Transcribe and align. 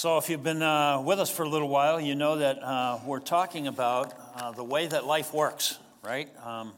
So, 0.00 0.16
if 0.16 0.30
you've 0.30 0.42
been 0.42 0.62
uh, 0.62 1.02
with 1.02 1.20
us 1.20 1.30
for 1.30 1.42
a 1.42 1.48
little 1.50 1.68
while, 1.68 2.00
you 2.00 2.14
know 2.14 2.36
that 2.36 2.62
uh, 2.62 3.00
we're 3.04 3.20
talking 3.20 3.66
about 3.66 4.14
uh, 4.34 4.50
the 4.50 4.64
way 4.64 4.86
that 4.86 5.04
life 5.04 5.34
works, 5.34 5.78
right? 6.02 6.30
Um, 6.42 6.72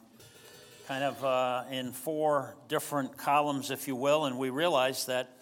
kind 0.89 1.05
of 1.05 1.25
uh, 1.25 1.63
in 1.71 1.93
four 1.93 2.57
different 2.67 3.17
columns, 3.17 3.71
if 3.71 3.87
you 3.87 3.95
will, 3.95 4.25
and 4.25 4.39
we 4.39 4.51
realize 4.51 5.07
that 5.07 5.37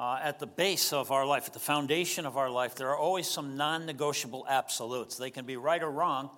uh, 0.00 0.18
at 0.20 0.40
the 0.40 0.46
base 0.48 0.92
of 0.92 1.12
our 1.12 1.24
life, 1.24 1.46
at 1.46 1.52
the 1.52 1.60
foundation 1.60 2.26
of 2.26 2.36
our 2.36 2.50
life, 2.50 2.74
there 2.74 2.88
are 2.88 2.96
always 2.96 3.28
some 3.28 3.56
non 3.56 3.86
negotiable 3.86 4.44
absolutes. 4.48 5.16
They 5.16 5.30
can 5.30 5.44
be 5.44 5.56
right 5.56 5.84
or 5.84 5.90
wrong, 5.92 6.30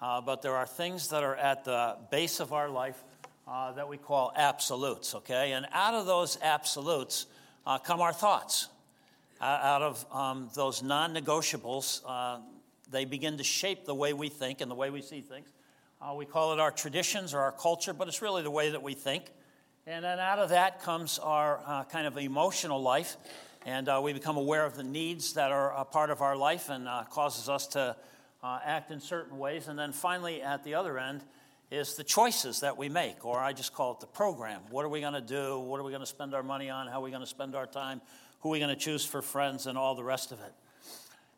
uh, 0.00 0.20
but 0.20 0.42
there 0.42 0.54
are 0.54 0.66
things 0.68 1.08
that 1.08 1.24
are 1.24 1.34
at 1.34 1.64
the 1.64 1.96
base 2.12 2.38
of 2.38 2.52
our 2.52 2.68
life 2.68 3.02
that 3.48 3.88
we 3.88 3.96
call 3.96 4.32
absolutes, 4.36 5.12
okay? 5.16 5.54
And 5.54 5.66
out 5.72 5.94
of 5.94 6.06
those 6.06 6.38
absolutes 6.40 7.26
come 7.82 8.00
our 8.00 8.12
thoughts 8.12 8.68
out 9.40 9.82
of 9.82 10.06
um, 10.12 10.50
those 10.54 10.82
non 10.82 11.14
negotiables, 11.14 12.02
uh, 12.06 12.38
they 12.90 13.04
begin 13.04 13.38
to 13.38 13.44
shape 13.44 13.84
the 13.84 13.94
way 13.94 14.12
we 14.12 14.28
think 14.28 14.60
and 14.60 14.70
the 14.70 14.74
way 14.74 14.90
we 14.90 15.02
see 15.02 15.20
things. 15.20 15.52
Uh, 16.00 16.14
we 16.14 16.26
call 16.26 16.52
it 16.52 16.60
our 16.60 16.70
traditions 16.70 17.34
or 17.34 17.40
our 17.40 17.52
culture, 17.52 17.92
but 17.92 18.08
it's 18.08 18.22
really 18.22 18.42
the 18.42 18.50
way 18.50 18.70
that 18.70 18.82
we 18.82 18.94
think. 18.94 19.24
And 19.86 20.04
then 20.04 20.18
out 20.18 20.38
of 20.38 20.50
that 20.50 20.82
comes 20.82 21.18
our 21.18 21.60
uh, 21.64 21.84
kind 21.84 22.06
of 22.06 22.18
emotional 22.18 22.82
life, 22.82 23.16
and 23.64 23.88
uh, 23.88 24.00
we 24.02 24.12
become 24.12 24.36
aware 24.36 24.64
of 24.64 24.76
the 24.76 24.82
needs 24.82 25.34
that 25.34 25.52
are 25.52 25.72
a 25.72 25.84
part 25.84 26.10
of 26.10 26.22
our 26.22 26.36
life 26.36 26.68
and 26.68 26.88
uh, 26.88 27.04
causes 27.04 27.48
us 27.48 27.66
to 27.68 27.96
uh, 28.42 28.58
act 28.64 28.90
in 28.90 29.00
certain 29.00 29.38
ways. 29.38 29.68
And 29.68 29.78
then 29.78 29.92
finally, 29.92 30.42
at 30.42 30.64
the 30.64 30.74
other 30.74 30.98
end, 30.98 31.22
is 31.70 31.94
the 31.94 32.04
choices 32.04 32.60
that 32.60 32.76
we 32.76 32.88
make, 32.88 33.24
or 33.24 33.38
I 33.38 33.52
just 33.52 33.72
call 33.72 33.92
it 33.92 34.00
the 34.00 34.06
program. 34.06 34.60
What 34.70 34.84
are 34.84 34.88
we 34.88 35.00
going 35.00 35.14
to 35.14 35.20
do? 35.20 35.58
What 35.58 35.80
are 35.80 35.82
we 35.82 35.90
going 35.90 36.00
to 36.00 36.06
spend 36.06 36.34
our 36.34 36.44
money 36.44 36.70
on? 36.70 36.86
How 36.86 37.00
are 37.00 37.02
we 37.02 37.10
going 37.10 37.22
to 37.22 37.26
spend 37.26 37.56
our 37.56 37.66
time? 37.66 38.00
Who 38.46 38.50
are 38.50 38.52
we 38.52 38.58
going 38.60 38.70
to 38.70 38.76
choose 38.76 39.04
for 39.04 39.22
friends, 39.22 39.66
and 39.66 39.76
all 39.76 39.96
the 39.96 40.04
rest 40.04 40.30
of 40.30 40.38
it. 40.38 40.52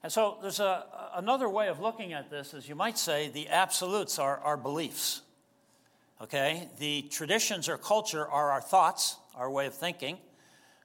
And 0.03 0.13
so 0.13 0.37
there's 0.43 0.61
a, 0.61 0.85
another 1.15 1.49
way 1.49 1.69
of 1.69 1.81
looking 1.81 2.13
at 2.13 2.29
this, 2.29 2.53
is 2.53 2.69
you 2.69 2.75
might 2.75 2.99
say, 2.99 3.29
the 3.29 3.49
absolutes 3.49 4.19
are 4.19 4.37
our 4.41 4.59
beliefs. 4.59 5.23
Okay? 6.21 6.69
The 6.79 7.07
traditions 7.11 7.67
or 7.67 7.79
culture 7.79 8.27
are 8.29 8.51
our 8.51 8.61
thoughts, 8.61 9.17
our 9.35 9.51
way 9.51 9.65
of 9.65 9.75
thinking. 9.75 10.19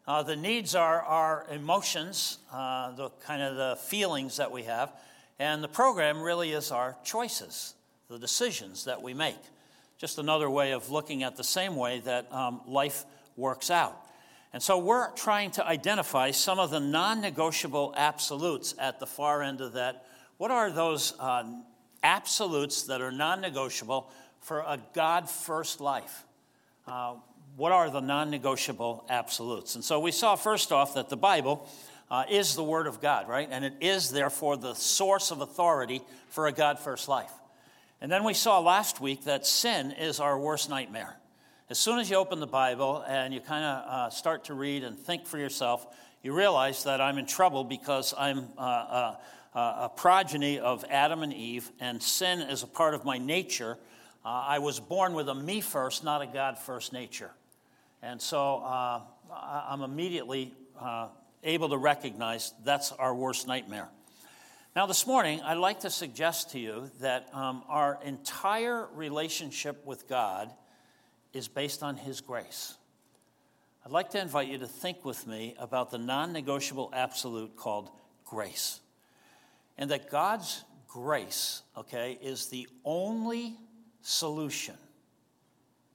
Uh, 0.08 0.24
the 0.24 0.38
needs 0.38 0.76
are 0.76 1.02
our 1.02 1.46
emotions, 1.52 2.38
uh, 2.54 2.92
the 2.92 3.10
kind 3.26 3.42
of 3.42 3.58
the 3.58 3.76
feelings 3.82 4.38
that 4.38 4.50
we 4.50 4.64
have. 4.64 4.94
And 5.40 5.62
the 5.62 5.68
program 5.68 6.22
really 6.22 6.54
is 6.54 6.72
our 6.72 6.96
choices, 7.04 7.74
the 8.10 8.18
decisions 8.18 8.86
that 8.86 9.02
we 9.02 9.14
make. 9.14 9.36
Just 9.98 10.20
another 10.20 10.50
way 10.50 10.72
of 10.72 10.90
looking 10.90 11.24
at 11.24 11.36
the 11.36 11.44
same 11.44 11.76
way 11.76 12.00
that 12.06 12.32
um, 12.32 12.62
life 12.66 13.04
works 13.36 13.70
out. 13.70 14.00
And 14.54 14.62
so 14.62 14.78
we're 14.78 15.10
trying 15.12 15.50
to 15.52 15.66
identify 15.66 16.30
some 16.30 16.60
of 16.60 16.70
the 16.70 16.80
non 16.80 17.22
negotiable 17.22 17.94
absolutes 17.98 18.76
at 18.78 19.00
the 19.00 19.08
far 19.08 19.42
end 19.42 19.62
of 19.62 19.74
that. 19.74 20.06
What 20.38 20.52
are 20.52 20.70
those 20.70 21.14
uh, 21.20 21.44
absolutes 22.04 22.84
that 22.84 23.02
are 23.02 23.12
non 23.12 23.42
negotiable 23.42 24.12
for 24.42 24.60
a 24.60 24.80
God 24.94 25.28
first 25.28 25.82
life? 25.82 26.24
Uh, 26.88 27.16
what 27.56 27.72
are 27.72 27.90
the 27.90 28.00
non 28.00 28.30
negotiable 28.30 29.06
absolutes? 29.10 29.74
And 29.74 29.84
so 29.84 30.00
we 30.00 30.12
saw 30.12 30.36
first 30.36 30.72
off 30.72 30.94
that 30.94 31.10
the 31.10 31.18
Bible 31.18 31.68
uh, 32.12 32.26
is 32.30 32.56
the 32.56 32.64
Word 32.64 32.86
of 32.86 33.02
God, 33.02 33.28
right? 33.28 33.48
And 33.50 33.66
it 33.66 33.74
is 33.82 34.12
therefore 34.12 34.56
the 34.56 34.76
source 34.76 35.32
of 35.32 35.42
authority 35.42 36.02
for 36.30 36.46
a 36.46 36.52
God 36.52 36.78
first 36.78 37.08
life. 37.08 37.32
And 38.02 38.12
then 38.12 38.24
we 38.24 38.36
saw 38.36 38.60
last 38.60 39.02
week 39.02 39.24
that 39.24 39.48
sin 39.48 39.92
is 39.92 40.20
our 40.20 40.38
worst 40.38 40.70
nightmare. 40.70 41.18
As 41.74 41.80
soon 41.80 41.98
as 41.98 42.08
you 42.08 42.18
open 42.18 42.40
the 42.40 42.46
Bible 42.46 43.04
and 43.08 43.34
you 43.34 43.40
kind 43.40 43.66
of 43.66 43.90
uh, 43.90 44.10
start 44.12 44.44
to 44.44 44.54
read 44.54 44.84
and 44.84 44.96
think 44.96 45.26
for 45.26 45.40
yourself, 45.40 45.88
you 46.22 46.32
realize 46.32 46.84
that 46.84 47.02
I'm 47.02 47.18
in 47.18 47.26
trouble 47.26 47.64
because 47.64 48.14
I'm 48.16 48.48
uh, 48.60 48.62
uh, 48.62 49.16
uh, 49.56 49.60
a 49.78 49.90
progeny 49.90 50.60
of 50.60 50.86
Adam 50.88 51.24
and 51.24 51.34
Eve, 51.34 51.72
and 51.80 52.00
sin 52.00 52.42
is 52.42 52.62
a 52.62 52.68
part 52.68 52.94
of 52.94 53.06
my 53.06 53.18
nature. 53.18 53.80
Uh, 54.24 54.28
I 54.28 54.60
was 54.60 54.80
born 54.80 55.16
with 55.16 55.28
a 55.30 55.34
me 55.34 55.62
first, 55.62 56.04
not 56.04 56.22
a 56.22 56.28
God 56.28 56.60
first 56.60 56.94
nature. 56.94 57.32
And 58.04 58.22
so 58.22 58.58
uh, 58.58 59.02
I'm 59.68 59.82
immediately 59.82 60.54
able 61.44 61.70
to 61.70 61.78
recognize 61.80 62.54
that's 62.64 62.92
our 62.92 63.16
worst 63.16 63.48
nightmare. 63.48 63.90
Now, 64.76 64.86
this 64.86 65.08
morning, 65.08 65.42
I'd 65.42 65.58
like 65.58 65.80
to 65.80 65.90
suggest 65.90 66.52
to 66.52 66.60
you 66.60 66.92
that 67.02 67.34
um, 67.34 67.64
our 67.68 67.98
entire 68.06 68.88
relationship 68.94 69.84
with 69.88 70.08
God 70.08 70.52
is 71.34 71.48
based 71.48 71.84
on 71.84 71.98
His 71.98 72.22
grace. 72.22 72.76
I'd 73.86 73.92
like 73.92 74.12
to 74.12 74.22
invite 74.22 74.48
you 74.48 74.60
to 74.60 74.68
think 74.68 75.04
with 75.04 75.28
me 75.28 75.56
about 75.60 75.92
the 75.92 75.98
non 75.98 76.32
negotiable 76.32 76.90
absolute 76.94 77.56
called 77.56 77.90
grace. 78.24 78.80
And 79.78 79.92
that 79.92 80.10
God's 80.10 80.64
grace, 80.88 81.64
okay, 81.76 82.18
is 82.22 82.48
the 82.48 82.68
only 82.86 83.58
solution, 84.02 84.76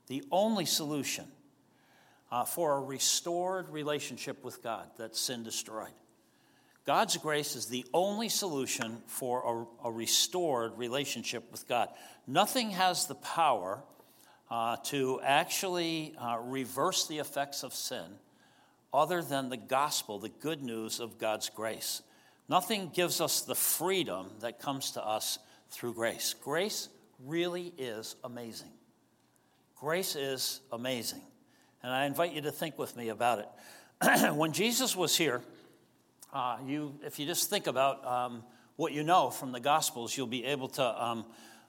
the 0.08 0.24
only 0.30 0.64
solution 0.66 1.24
uh, 2.30 2.44
for 2.44 2.76
a 2.76 2.80
restored 2.80 3.70
relationship 3.70 4.44
with 4.44 4.62
God 4.62 4.88
that 4.98 5.16
sin 5.16 5.42
destroyed. 5.42 5.92
God's 6.84 7.16
grace 7.18 7.54
is 7.54 7.66
the 7.66 7.84
only 7.92 8.28
solution 8.28 9.02
for 9.06 9.66
a, 9.84 9.88
a 9.88 9.92
restored 9.92 10.76
relationship 10.76 11.50
with 11.52 11.68
God. 11.68 11.90
Nothing 12.26 12.70
has 12.70 13.06
the 13.06 13.14
power 13.14 13.82
uh, 14.50 14.76
to 14.76 15.20
actually 15.22 16.14
uh, 16.18 16.38
reverse 16.42 17.06
the 17.06 17.18
effects 17.18 17.62
of 17.62 17.74
sin 17.74 18.06
other 18.92 19.22
than 19.22 19.50
the 19.50 19.56
gospel, 19.56 20.18
the 20.18 20.28
good 20.28 20.62
news 20.62 21.00
of 21.00 21.18
God's 21.18 21.50
grace. 21.50 22.02
Nothing 22.48 22.90
gives 22.94 23.20
us 23.20 23.42
the 23.42 23.54
freedom 23.54 24.28
that 24.40 24.60
comes 24.60 24.92
to 24.92 25.04
us 25.04 25.38
through 25.70 25.94
grace. 25.94 26.34
Grace 26.42 26.88
really 27.24 27.74
is 27.76 28.16
amazing. 28.24 28.70
Grace 29.76 30.16
is 30.16 30.60
amazing. 30.72 31.22
And 31.82 31.92
I 31.92 32.06
invite 32.06 32.32
you 32.32 32.40
to 32.42 32.50
think 32.50 32.78
with 32.78 32.96
me 32.96 33.10
about 33.10 33.40
it. 33.40 34.32
when 34.34 34.52
Jesus 34.52 34.96
was 34.96 35.16
here, 35.16 35.42
uh, 36.32 36.56
you, 36.66 36.94
if 37.04 37.18
you 37.18 37.26
just 37.26 37.50
think 37.50 37.66
about 37.66 38.04
um, 38.06 38.42
what 38.76 38.92
you 38.92 39.02
know 39.02 39.30
from 39.30 39.52
the 39.52 39.60
Gospels, 39.60 40.16
you'll 40.16 40.26
be 40.26 40.44
able 40.44 40.68
to 40.68 41.04
um, 41.04 41.24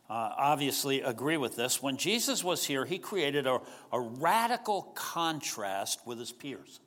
uh, 0.10 0.34
obviously 0.38 1.02
agree 1.02 1.38
with 1.38 1.56
this. 1.56 1.84
When 1.84 1.98
Jesus 1.98 2.44
was 2.44 2.66
here, 2.66 2.86
he 2.86 2.98
created 2.98 3.46
a, 3.46 3.62
a 3.92 4.00
radical 4.00 4.84
contrast 4.96 6.06
with 6.06 6.18
his 6.18 6.32
peers. 6.32 6.80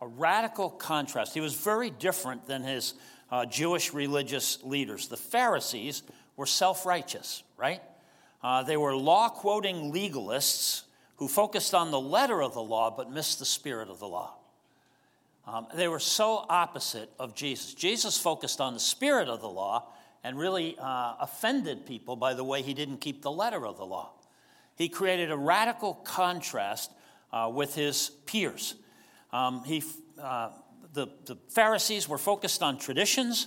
A 0.00 0.06
radical 0.06 0.70
contrast. 0.70 1.34
He 1.34 1.40
was 1.40 1.54
very 1.54 1.90
different 1.90 2.46
than 2.46 2.62
his 2.62 2.94
uh, 3.30 3.44
Jewish 3.44 3.92
religious 3.92 4.62
leaders. 4.62 5.08
The 5.08 5.16
Pharisees 5.16 6.02
were 6.36 6.46
self 6.46 6.86
righteous, 6.86 7.42
right? 7.56 7.82
Uh, 8.42 8.62
they 8.62 8.76
were 8.76 8.94
law 8.94 9.28
quoting 9.28 9.92
legalists 9.92 10.82
who 11.16 11.28
focused 11.28 11.74
on 11.74 11.90
the 11.90 12.00
letter 12.00 12.42
of 12.42 12.54
the 12.54 12.62
law 12.62 12.94
but 12.94 13.10
missed 13.10 13.38
the 13.38 13.44
spirit 13.44 13.88
of 13.88 13.98
the 13.98 14.06
law. 14.06 14.34
Um, 15.46 15.66
they 15.74 15.88
were 15.88 16.00
so 16.00 16.44
opposite 16.48 17.10
of 17.18 17.34
Jesus. 17.34 17.72
Jesus 17.72 18.18
focused 18.18 18.60
on 18.60 18.74
the 18.74 18.80
spirit 18.80 19.28
of 19.28 19.40
the 19.40 19.48
law, 19.48 19.84
and 20.26 20.36
really 20.36 20.76
uh, 20.80 21.14
offended 21.20 21.86
people 21.86 22.16
by 22.16 22.34
the 22.34 22.42
way 22.42 22.60
he 22.60 22.74
didn't 22.74 22.98
keep 22.98 23.22
the 23.22 23.30
letter 23.30 23.64
of 23.64 23.76
the 23.76 23.86
law. 23.86 24.10
He 24.74 24.88
created 24.88 25.30
a 25.30 25.36
radical 25.36 25.94
contrast 25.94 26.90
uh, 27.32 27.48
with 27.54 27.76
his 27.76 28.10
peers. 28.26 28.74
Um, 29.32 29.62
he, 29.64 29.84
uh, 30.20 30.50
the, 30.92 31.06
the, 31.26 31.36
Pharisees 31.50 32.08
were 32.08 32.18
focused 32.18 32.60
on 32.60 32.76
traditions, 32.76 33.46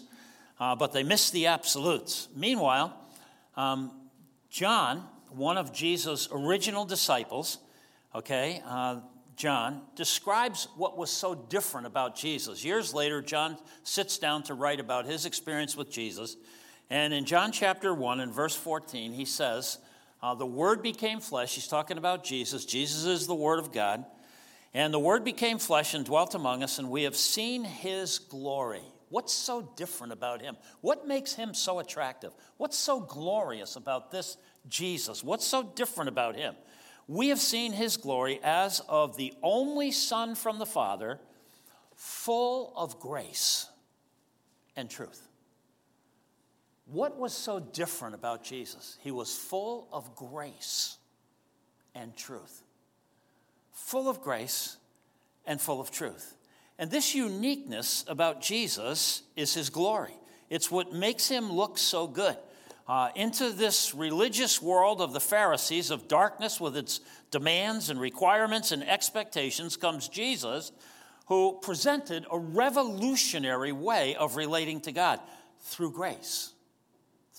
uh, 0.57 0.73
but 0.73 0.93
they 0.93 1.03
missed 1.03 1.33
the 1.33 1.47
absolutes. 1.47 2.29
Meanwhile, 2.33 2.97
um, 3.57 3.91
John, 4.49 5.03
one 5.27 5.57
of 5.57 5.73
Jesus' 5.73 6.29
original 6.31 6.85
disciples, 6.85 7.57
okay, 8.15 8.61
uh, 8.65 9.01
John, 9.35 9.81
describes 9.95 10.69
what 10.77 10.97
was 10.97 11.11
so 11.11 11.35
different 11.35 11.87
about 11.87 12.15
Jesus. 12.15 12.63
Years 12.63 12.93
later, 12.93 13.21
John 13.21 13.57
sits 13.83 14.17
down 14.17 14.43
to 14.43 14.53
write 14.53 14.79
about 14.79 15.05
his 15.05 15.25
experience 15.25 15.75
with 15.75 15.91
Jesus. 15.91 16.37
And 16.89 17.13
in 17.13 17.25
John 17.25 17.51
chapter 17.51 17.93
1 17.93 18.19
and 18.19 18.33
verse 18.33 18.55
14, 18.55 19.13
he 19.13 19.25
says, 19.25 19.77
uh, 20.21 20.33
The 20.33 20.45
Word 20.45 20.81
became 20.81 21.19
flesh. 21.19 21.55
He's 21.55 21.67
talking 21.67 21.97
about 21.97 22.23
Jesus. 22.23 22.65
Jesus 22.65 23.05
is 23.05 23.27
the 23.27 23.35
Word 23.35 23.59
of 23.59 23.71
God. 23.71 24.05
And 24.73 24.93
the 24.93 24.99
Word 24.99 25.23
became 25.23 25.59
flesh 25.59 25.93
and 25.93 26.05
dwelt 26.05 26.35
among 26.35 26.63
us, 26.63 26.79
and 26.79 26.89
we 26.89 27.03
have 27.03 27.15
seen 27.15 27.63
His 27.63 28.19
glory. 28.19 28.83
What's 29.09 29.33
so 29.33 29.71
different 29.75 30.13
about 30.13 30.41
Him? 30.41 30.57
What 30.81 31.07
makes 31.07 31.33
Him 31.33 31.53
so 31.53 31.79
attractive? 31.79 32.31
What's 32.57 32.77
so 32.77 32.99
glorious 32.99 33.75
about 33.75 34.11
this 34.11 34.37
Jesus? 34.67 35.23
What's 35.23 35.45
so 35.45 35.63
different 35.63 36.09
about 36.09 36.35
Him? 36.35 36.55
We 37.07 37.29
have 37.29 37.39
seen 37.39 37.73
His 37.73 37.97
glory 37.97 38.39
as 38.43 38.81
of 38.87 39.17
the 39.17 39.33
only 39.41 39.91
Son 39.91 40.35
from 40.35 40.59
the 40.59 40.67
Father, 40.67 41.19
full 41.95 42.71
of 42.75 42.99
grace 42.99 43.67
and 44.75 44.89
truth. 44.89 45.28
What 46.91 47.17
was 47.17 47.33
so 47.33 47.59
different 47.59 48.15
about 48.15 48.43
Jesus? 48.43 48.97
He 49.01 49.11
was 49.11 49.35
full 49.35 49.87
of 49.91 50.15
grace 50.15 50.97
and 51.93 52.15
truth. 52.15 52.63
Full 53.71 54.09
of 54.09 54.21
grace 54.21 54.77
and 55.45 55.61
full 55.61 55.79
of 55.79 55.91
truth. 55.91 56.35
And 56.79 56.89
this 56.89 57.13
uniqueness 57.13 58.05
about 58.07 58.41
Jesus 58.41 59.21
is 59.35 59.53
his 59.53 59.69
glory. 59.69 60.13
It's 60.49 60.71
what 60.71 60.93
makes 60.93 61.27
him 61.27 61.51
look 61.51 61.77
so 61.77 62.07
good. 62.07 62.37
Uh, 62.87 63.09
into 63.15 63.51
this 63.51 63.93
religious 63.93 64.59
world 64.59 64.99
of 64.99 65.13
the 65.13 65.19
Pharisees, 65.19 65.91
of 65.91 66.07
darkness 66.07 66.59
with 66.59 66.75
its 66.75 67.01
demands 67.29 67.91
and 67.91 68.01
requirements 68.01 68.71
and 68.71 68.83
expectations, 68.83 69.77
comes 69.77 70.07
Jesus, 70.07 70.71
who 71.27 71.59
presented 71.61 72.25
a 72.31 72.39
revolutionary 72.39 73.71
way 73.71 74.15
of 74.15 74.35
relating 74.35 74.81
to 74.81 74.91
God 74.91 75.19
through 75.59 75.91
grace. 75.91 76.53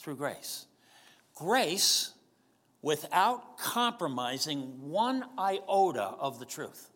Through 0.00 0.16
grace. 0.16 0.66
Grace 1.34 2.12
without 2.82 3.58
compromising 3.58 4.90
one 4.90 5.24
iota 5.38 6.02
of 6.02 6.38
the 6.38 6.46
truth. 6.46 6.90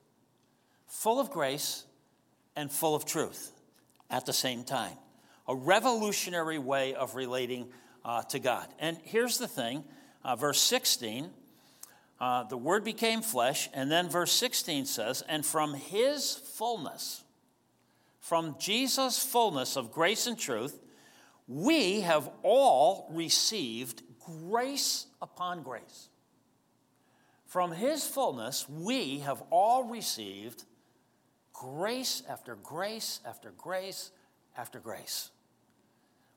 Full 0.87 1.21
of 1.21 1.31
grace 1.31 1.85
and 2.57 2.73
full 2.73 2.95
of 2.95 3.05
truth 3.05 3.53
at 4.11 4.27
the 4.27 4.33
same 4.33 4.65
time. 4.65 4.97
A 5.47 5.55
revolutionary 5.55 6.59
way 6.59 6.95
of 6.95 7.15
relating 7.15 7.69
uh, 8.05 8.23
to 8.25 8.39
God. 8.39 8.67
And 8.79 8.99
here's 9.05 9.39
the 9.39 9.49
thing 9.49 9.85
uh, 10.25 10.37
verse 10.37 10.61
16 10.61 11.31
uh, 12.21 12.45
the 12.45 12.57
Word 12.57 12.85
became 12.85 13.23
flesh, 13.23 13.69
and 13.75 13.91
then 13.91 14.09
verse 14.09 14.33
16 14.33 14.87
says, 14.87 15.23
and 15.29 15.45
from 15.45 15.75
His 15.75 16.35
fullness, 16.35 17.25
from 18.21 18.57
Jesus' 18.59 19.19
fullness 19.23 19.77
of 19.77 19.93
grace 19.93 20.27
and 20.27 20.39
truth, 20.39 20.81
we 21.47 22.01
have 22.01 22.31
all 22.43 23.09
received 23.13 24.03
grace 24.19 25.07
upon 25.21 25.63
grace. 25.63 26.09
From 27.47 27.73
His 27.73 28.07
fullness, 28.07 28.69
we 28.69 29.21
have 29.21 29.43
all 29.51 29.85
received 29.85 30.65
grace 31.53 32.23
after 32.29 32.57
grace 32.57 33.21
after 33.27 33.51
grace 33.53 34.11
after 34.57 34.81
grace. 34.81 35.31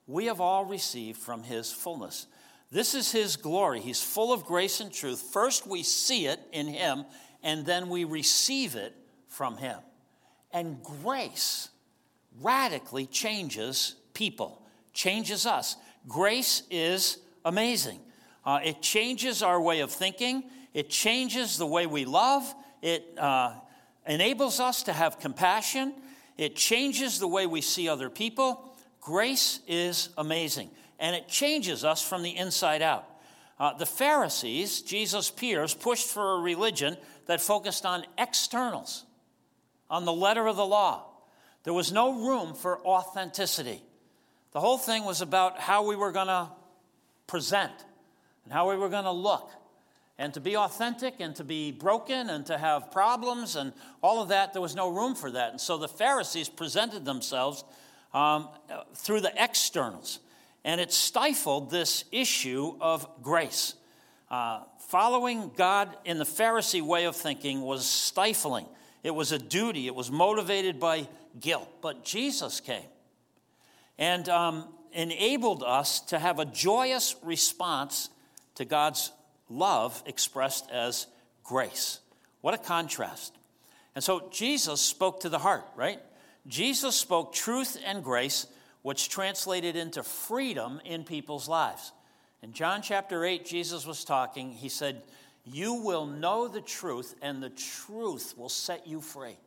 We 0.06 0.26
have 0.26 0.40
all 0.40 0.66
received 0.66 1.20
from 1.20 1.44
His 1.44 1.72
fullness. 1.72 2.28
This 2.70 2.94
is 2.94 3.12
His 3.12 3.36
glory. 3.36 3.80
He's 3.80 4.02
full 4.02 4.34
of 4.34 4.46
grace 4.46 4.80
and 4.80 4.92
truth. 4.94 5.22
First, 5.34 5.66
we 5.66 5.84
see 5.84 6.28
it 6.28 6.40
in 6.52 6.68
Him, 6.68 7.06
and 7.42 7.66
then 7.66 7.90
we 7.90 8.04
receive 8.04 8.76
it 8.76 8.94
from 9.28 9.58
Him. 9.58 9.80
And 10.52 10.84
grace 10.84 11.70
radically 12.42 13.06
changes 13.06 13.96
people, 14.14 14.67
changes 14.98 15.46
us. 15.46 15.78
Grace 16.08 16.64
is 16.72 17.20
amazing. 17.46 18.00
Uh, 18.44 18.60
it 18.64 18.82
changes 18.82 19.44
our 19.44 19.62
way 19.62 19.82
of 19.82 19.92
thinking, 19.92 20.44
it 20.74 20.90
changes 20.90 21.58
the 21.58 21.68
way 21.68 21.86
we 21.86 22.04
love, 22.04 22.54
it 22.82 23.06
uh, 23.18 23.54
enables 24.08 24.60
us 24.60 24.84
to 24.84 24.94
have 24.94 25.20
compassion, 25.20 25.94
it 26.38 26.56
changes 26.56 27.20
the 27.20 27.28
way 27.28 27.46
we 27.46 27.62
see 27.62 27.88
other 27.88 28.10
people. 28.10 28.76
Grace 29.00 29.60
is 29.68 30.10
amazing 30.18 30.70
and 31.00 31.16
it 31.16 31.28
changes 31.28 31.86
us 31.86 32.02
from 32.02 32.24
the 32.24 32.36
inside 32.36 32.82
out. 32.82 33.06
Uh, 33.60 33.74
the 33.74 33.86
Pharisees, 33.86 34.82
Jesus' 34.82 35.30
peers, 35.30 35.74
pushed 35.74 36.08
for 36.08 36.36
a 36.36 36.42
religion 36.42 36.98
that 37.28 37.40
focused 37.42 37.86
on 37.86 38.04
externals, 38.18 39.04
on 39.90 40.06
the 40.06 40.14
letter 40.14 40.48
of 40.48 40.56
the 40.56 40.66
law. 40.66 41.06
There 41.64 41.74
was 41.74 41.92
no 41.92 42.26
room 42.28 42.54
for 42.54 42.80
authenticity. 42.86 43.84
The 44.58 44.62
whole 44.62 44.80
thing 44.80 45.06
was 45.06 45.22
about 45.22 45.60
how 45.60 45.86
we 45.86 45.96
were 45.96 46.12
going 46.12 46.30
to 46.30 46.48
present 47.28 47.72
and 48.44 48.52
how 48.52 48.68
we 48.72 48.76
were 48.76 48.90
going 48.90 49.04
to 49.04 49.12
look. 49.12 49.52
And 50.18 50.34
to 50.34 50.40
be 50.40 50.58
authentic 50.58 51.20
and 51.20 51.36
to 51.36 51.44
be 51.44 51.72
broken 51.72 52.32
and 52.32 52.44
to 52.48 52.58
have 52.58 52.92
problems 52.92 53.56
and 53.56 53.72
all 54.02 54.20
of 54.20 54.30
that, 54.30 54.54
there 54.54 54.62
was 54.64 54.74
no 54.74 54.90
room 54.90 55.14
for 55.14 55.30
that. 55.30 55.52
And 55.52 55.62
so 55.62 55.78
the 55.78 55.88
Pharisees 55.88 56.50
presented 56.50 57.06
themselves 57.06 57.64
um, 58.16 58.50
through 58.96 59.22
the 59.22 59.32
externals 59.38 60.22
and 60.66 60.82
it 60.82 60.92
stifled 60.92 61.70
this 61.70 62.06
issue 62.12 62.76
of 62.82 63.08
grace. 63.22 63.76
Uh, 64.28 64.64
following 64.88 65.52
God 65.56 65.96
in 66.04 66.18
the 66.18 66.26
Pharisee 66.26 66.82
way 66.82 67.06
of 67.06 67.16
thinking 67.16 67.62
was 67.62 67.86
stifling. 67.86 68.66
It 69.04 69.12
was 69.12 69.32
a 69.32 69.38
duty, 69.38 69.86
it 69.86 69.94
was 69.94 70.10
motivated 70.10 70.80
by 70.80 71.08
guilt. 71.40 71.70
But 71.80 72.04
Jesus 72.04 72.60
came 72.60 72.82
and 73.98 74.28
um, 74.30 74.68
enabled 74.92 75.64
us 75.64 76.00
to 76.02 76.20
have 76.20 76.40
a 76.40 76.46
joyous 76.46 77.16
response 77.24 78.10
to 78.56 78.66
God's 78.66 79.12
love 79.50 80.02
expressed 80.06 80.70
as 80.72 81.08
grace. 81.44 82.00
What 82.42 82.54
a 82.54 82.58
contrast. 82.58 83.34
And 83.96 84.04
so 84.04 84.30
Jesus 84.32 84.82
spoke 84.82 85.22
to 85.22 85.30
the 85.30 85.40
heart, 85.40 85.66
right? 85.76 86.00
Jesus 86.48 86.96
spoke 86.96 87.34
truth 87.34 87.78
and 87.86 88.04
grace 88.04 88.48
which 88.82 89.10
translated 89.10 89.76
into 89.76 90.04
freedom 90.04 90.80
in 90.86 91.04
people's 91.04 91.48
lives. 91.50 91.92
In 92.42 92.54
John 92.54 92.82
chapter 92.82 93.26
8, 93.26 93.46
Jesus 93.46 93.86
was 93.86 94.06
talking. 94.06 94.52
He 94.52 94.70
said, 94.70 95.02
You 95.44 95.74
will 95.74 96.06
know 96.06 96.48
the 96.48 96.62
truth, 96.62 97.16
and 97.22 97.42
the 97.42 97.50
truth 97.50 98.36
will 98.38 98.50
set 98.50 98.88
you 98.88 99.02
free. 99.02 99.38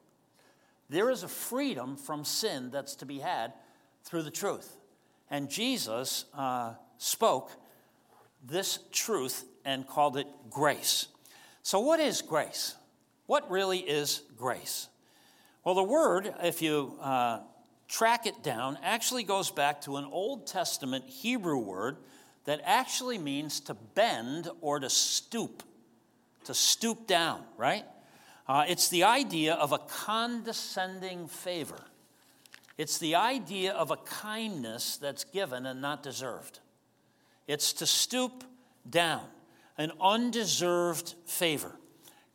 There 0.88 1.08
is 1.08 1.22
a 1.22 1.28
freedom 1.28 1.96
from 1.96 2.24
sin 2.24 2.70
that's 2.70 2.96
to 2.96 3.06
be 3.06 3.20
had 3.20 3.52
through 4.04 4.22
the 4.22 4.30
truth. 4.30 4.76
And 5.30 5.48
Jesus 5.48 6.24
uh, 6.34 6.74
spoke 6.98 7.52
this 8.44 8.78
truth 8.90 9.44
and 9.64 9.86
called 9.86 10.16
it 10.16 10.26
grace. 10.50 11.06
So, 11.62 11.80
what 11.80 12.00
is 12.00 12.22
grace? 12.22 12.74
What 13.26 13.50
really 13.50 13.78
is 13.78 14.22
grace? 14.36 14.88
Well, 15.64 15.74
the 15.74 15.82
word, 15.82 16.34
if 16.42 16.62
you 16.62 16.96
uh, 17.00 17.40
track 17.86 18.26
it 18.26 18.42
down, 18.42 18.78
actually 18.82 19.24
goes 19.24 19.50
back 19.50 19.82
to 19.82 19.96
an 19.96 20.04
Old 20.04 20.46
Testament 20.46 21.04
Hebrew 21.06 21.58
word 21.58 21.98
that 22.44 22.60
actually 22.64 23.18
means 23.18 23.60
to 23.60 23.74
bend 23.74 24.48
or 24.60 24.80
to 24.80 24.88
stoop, 24.88 25.62
to 26.44 26.54
stoop 26.54 27.06
down, 27.06 27.44
right? 27.56 27.84
Uh, 28.48 28.64
it's 28.66 28.88
the 28.88 29.04
idea 29.04 29.54
of 29.54 29.72
a 29.72 29.78
condescending 29.78 31.28
favor. 31.28 31.80
It's 32.80 32.96
the 32.96 33.16
idea 33.16 33.74
of 33.74 33.90
a 33.90 33.98
kindness 33.98 34.96
that's 34.96 35.24
given 35.24 35.66
and 35.66 35.82
not 35.82 36.02
deserved. 36.02 36.60
It's 37.46 37.74
to 37.74 37.84
stoop 37.84 38.42
down, 38.88 39.26
an 39.76 39.92
undeserved 40.00 41.14
favor. 41.26 41.72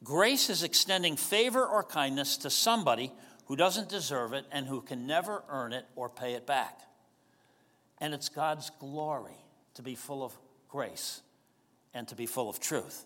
Grace 0.04 0.52
is 0.52 0.62
extending 0.62 1.16
favor 1.16 1.66
or 1.66 1.84
kindness 1.84 2.38
to 2.38 2.52
somebody 2.52 3.12
who 3.46 3.56
doesn't 3.56 3.90
deserve 3.90 4.34
it 4.34 4.46
and 4.52 4.68
who 4.68 4.82
can 4.82 5.08
never 5.08 5.44
earn 5.50 5.74
it 5.74 5.88
or 5.96 6.10
pay 6.10 6.34
it 6.34 6.46
back. 6.46 6.80
And 7.98 8.14
it's 8.14 8.30
God's 8.30 8.70
glory 8.80 9.44
to 9.74 9.82
be 9.82 9.96
full 9.96 10.24
of 10.24 10.38
grace 10.70 11.24
and 11.92 12.08
to 12.10 12.16
be 12.16 12.28
full 12.28 12.52
of 12.52 12.60
truth. 12.60 13.04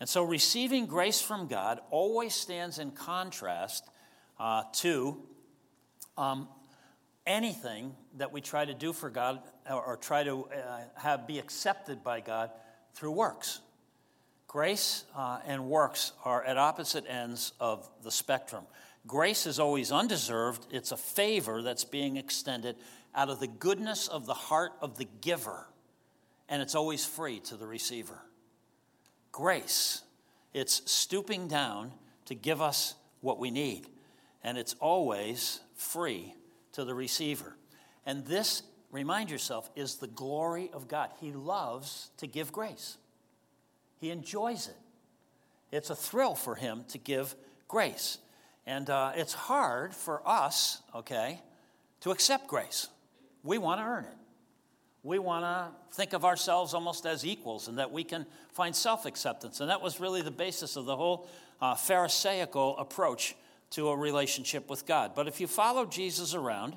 And 0.00 0.08
so 0.08 0.22
receiving 0.22 0.86
grace 0.86 1.20
from 1.20 1.48
God 1.48 1.80
always 1.90 2.34
stands 2.34 2.78
in 2.78 2.92
contrast 2.92 3.86
uh, 4.40 4.62
to 4.76 5.22
um, 6.16 6.48
anything 7.26 7.94
that 8.16 8.32
we 8.32 8.40
try 8.40 8.64
to 8.64 8.74
do 8.74 8.92
for 8.92 9.10
God 9.10 9.40
or, 9.70 9.82
or 9.82 9.96
try 9.96 10.24
to 10.24 10.44
uh, 10.46 10.80
have 10.96 11.26
be 11.26 11.38
accepted 11.38 12.02
by 12.02 12.20
God 12.20 12.50
through 12.94 13.12
works. 13.12 13.60
Grace 14.46 15.04
uh, 15.16 15.38
and 15.46 15.64
works 15.64 16.12
are 16.24 16.44
at 16.44 16.58
opposite 16.58 17.04
ends 17.08 17.52
of 17.58 17.88
the 18.02 18.10
spectrum. 18.10 18.64
Grace 19.06 19.46
is 19.46 19.58
always 19.58 19.90
undeserved, 19.90 20.66
it's 20.70 20.92
a 20.92 20.96
favor 20.96 21.62
that's 21.62 21.84
being 21.84 22.16
extended 22.16 22.76
out 23.14 23.28
of 23.28 23.40
the 23.40 23.46
goodness 23.46 24.08
of 24.08 24.26
the 24.26 24.34
heart 24.34 24.72
of 24.80 24.96
the 24.96 25.06
giver, 25.20 25.66
and 26.48 26.62
it's 26.62 26.74
always 26.74 27.04
free 27.04 27.40
to 27.40 27.56
the 27.56 27.66
receiver. 27.66 28.20
Grace, 29.32 30.02
it's 30.52 30.82
stooping 30.90 31.48
down 31.48 31.92
to 32.26 32.34
give 32.34 32.60
us 32.60 32.94
what 33.22 33.38
we 33.38 33.50
need, 33.50 33.86
and 34.44 34.56
it's 34.56 34.74
always 34.80 35.60
free 35.74 36.34
to 36.72 36.84
the 36.84 36.94
receiver. 36.94 37.56
And 38.04 38.24
this, 38.26 38.62
remind 38.90 39.30
yourself, 39.30 39.70
is 39.76 39.96
the 39.96 40.06
glory 40.06 40.70
of 40.72 40.88
God. 40.88 41.10
He 41.20 41.32
loves 41.32 42.10
to 42.18 42.26
give 42.26 42.52
grace, 42.52 42.98
He 43.98 44.10
enjoys 44.10 44.68
it. 44.68 44.76
It's 45.70 45.90
a 45.90 45.96
thrill 45.96 46.34
for 46.34 46.54
Him 46.54 46.84
to 46.88 46.98
give 46.98 47.34
grace. 47.66 48.18
And 48.66 48.88
uh, 48.90 49.12
it's 49.16 49.32
hard 49.32 49.94
for 49.94 50.22
us, 50.26 50.82
okay, 50.94 51.40
to 52.02 52.10
accept 52.10 52.46
grace. 52.46 52.88
We 53.42 53.58
want 53.58 53.80
to 53.80 53.84
earn 53.84 54.04
it. 54.04 54.16
We 55.02 55.18
want 55.18 55.44
to 55.44 55.96
think 55.96 56.12
of 56.12 56.24
ourselves 56.24 56.74
almost 56.74 57.06
as 57.06 57.26
equals 57.26 57.66
and 57.66 57.78
that 57.78 57.90
we 57.90 58.04
can 58.04 58.24
find 58.52 58.74
self 58.74 59.04
acceptance. 59.04 59.60
And 59.60 59.68
that 59.68 59.82
was 59.82 59.98
really 59.98 60.22
the 60.22 60.30
basis 60.30 60.76
of 60.76 60.84
the 60.84 60.94
whole 60.94 61.28
uh, 61.60 61.74
Pharisaical 61.74 62.78
approach 62.78 63.34
to 63.72 63.88
a 63.88 63.96
relationship 63.96 64.70
with 64.70 64.86
God. 64.86 65.12
But 65.14 65.28
if 65.28 65.40
you 65.40 65.46
follow 65.46 65.84
Jesus 65.84 66.34
around, 66.34 66.76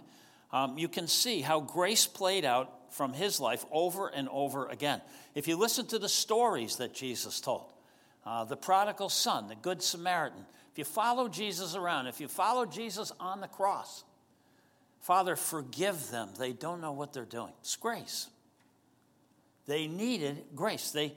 um, 0.51 0.77
you 0.77 0.87
can 0.87 1.07
see 1.07 1.41
how 1.41 1.59
grace 1.59 2.07
played 2.07 2.45
out 2.45 2.93
from 2.93 3.13
his 3.13 3.39
life 3.39 3.65
over 3.71 4.07
and 4.07 4.29
over 4.29 4.67
again. 4.67 5.01
If 5.33 5.47
you 5.47 5.57
listen 5.57 5.85
to 5.87 5.99
the 5.99 6.09
stories 6.09 6.77
that 6.77 6.93
Jesus 6.93 7.41
told, 7.41 7.73
uh, 8.25 8.45
the 8.45 8.55
prodigal 8.55 9.09
son, 9.09 9.47
the 9.47 9.55
good 9.55 9.81
Samaritan, 9.81 10.45
if 10.71 10.79
you 10.79 10.85
follow 10.85 11.27
Jesus 11.27 11.75
around, 11.75 12.07
if 12.07 12.19
you 12.19 12.27
follow 12.27 12.65
Jesus 12.65 13.11
on 13.19 13.41
the 13.41 13.47
cross, 13.47 14.03
Father, 15.01 15.35
forgive 15.35 16.09
them. 16.09 16.29
They 16.39 16.51
don't 16.53 16.81
know 16.81 16.93
what 16.93 17.13
they're 17.13 17.25
doing. 17.25 17.51
It's 17.59 17.75
grace. 17.75 18.27
They 19.67 19.87
needed 19.87 20.43
grace. 20.55 20.91
They 20.91 21.13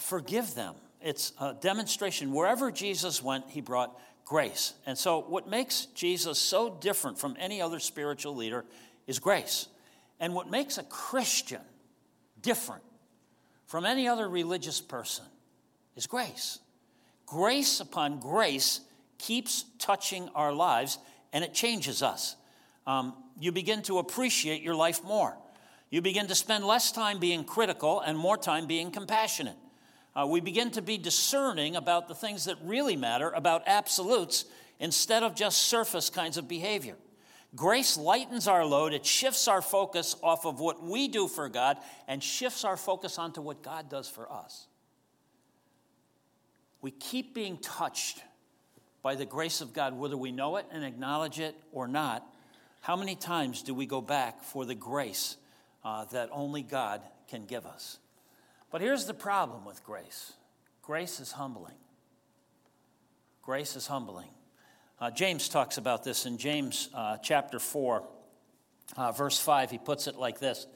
forgive 0.00 0.54
them. 0.54 0.74
It's 1.00 1.32
a 1.40 1.54
demonstration. 1.54 2.32
Wherever 2.32 2.70
Jesus 2.70 3.22
went, 3.22 3.48
he 3.48 3.60
brought 3.60 3.98
grace. 4.24 4.74
And 4.86 4.96
so, 4.96 5.20
what 5.20 5.48
makes 5.48 5.86
Jesus 5.86 6.38
so 6.38 6.70
different 6.80 7.18
from 7.18 7.36
any 7.38 7.60
other 7.60 7.78
spiritual 7.80 8.34
leader 8.34 8.64
is 9.06 9.18
grace. 9.18 9.68
And 10.20 10.34
what 10.34 10.50
makes 10.50 10.78
a 10.78 10.84
Christian 10.84 11.60
different 12.40 12.82
from 13.66 13.84
any 13.84 14.06
other 14.06 14.28
religious 14.28 14.80
person 14.80 15.24
is 15.96 16.06
grace. 16.06 16.58
Grace 17.26 17.80
upon 17.80 18.20
grace 18.20 18.80
keeps 19.18 19.64
touching 19.78 20.28
our 20.34 20.52
lives 20.52 20.98
and 21.32 21.42
it 21.42 21.54
changes 21.54 22.02
us. 22.02 22.36
Um, 22.86 23.14
you 23.40 23.52
begin 23.52 23.82
to 23.82 23.98
appreciate 23.98 24.62
your 24.62 24.74
life 24.74 25.02
more. 25.04 25.36
You 25.90 26.02
begin 26.02 26.26
to 26.28 26.34
spend 26.34 26.64
less 26.64 26.92
time 26.92 27.18
being 27.18 27.44
critical 27.44 28.00
and 28.00 28.16
more 28.18 28.36
time 28.36 28.66
being 28.66 28.90
compassionate. 28.90 29.56
Uh, 30.14 30.26
we 30.26 30.40
begin 30.40 30.70
to 30.70 30.82
be 30.82 30.98
discerning 30.98 31.76
about 31.76 32.08
the 32.08 32.14
things 32.14 32.44
that 32.44 32.56
really 32.62 32.96
matter, 32.96 33.30
about 33.30 33.62
absolutes, 33.66 34.44
instead 34.78 35.22
of 35.22 35.34
just 35.34 35.58
surface 35.58 36.10
kinds 36.10 36.36
of 36.36 36.48
behavior. 36.48 36.96
Grace 37.54 37.96
lightens 37.96 38.48
our 38.48 38.64
load, 38.64 38.92
it 38.92 39.04
shifts 39.04 39.46
our 39.46 39.62
focus 39.62 40.16
off 40.22 40.46
of 40.46 40.58
what 40.58 40.82
we 40.82 41.06
do 41.06 41.28
for 41.28 41.48
God 41.48 41.76
and 42.08 42.22
shifts 42.22 42.64
our 42.64 42.76
focus 42.76 43.18
onto 43.18 43.42
what 43.42 43.62
God 43.62 43.90
does 43.90 44.08
for 44.08 44.30
us. 44.30 44.66
We 46.80 46.90
keep 46.90 47.34
being 47.34 47.58
touched 47.58 48.22
by 49.02 49.14
the 49.14 49.26
grace 49.26 49.60
of 49.60 49.72
God, 49.72 49.96
whether 49.96 50.16
we 50.16 50.32
know 50.32 50.56
it 50.56 50.66
and 50.72 50.84
acknowledge 50.84 51.40
it 51.40 51.54
or 51.72 51.86
not. 51.86 52.26
How 52.80 52.96
many 52.96 53.14
times 53.14 53.62
do 53.62 53.74
we 53.74 53.86
go 53.86 54.00
back 54.00 54.42
for 54.42 54.64
the 54.64 54.74
grace 54.74 55.36
uh, 55.84 56.06
that 56.06 56.28
only 56.32 56.62
God 56.62 57.02
can 57.28 57.44
give 57.44 57.66
us? 57.66 57.98
But 58.72 58.80
here's 58.80 59.04
the 59.04 59.14
problem 59.14 59.64
with 59.64 59.84
grace 59.84 60.32
grace 60.80 61.20
is 61.20 61.30
humbling. 61.32 61.74
Grace 63.42 63.76
is 63.76 63.86
humbling. 63.86 64.30
Uh, 64.98 65.10
James 65.10 65.48
talks 65.48 65.78
about 65.78 66.04
this 66.04 66.26
in 66.26 66.38
James 66.38 66.88
uh, 66.94 67.16
chapter 67.18 67.58
4, 67.58 68.08
uh, 68.96 69.12
verse 69.12 69.38
5. 69.38 69.70
He 69.70 69.78
puts 69.78 70.06
it 70.06 70.16
like 70.16 70.38
this 70.38 70.66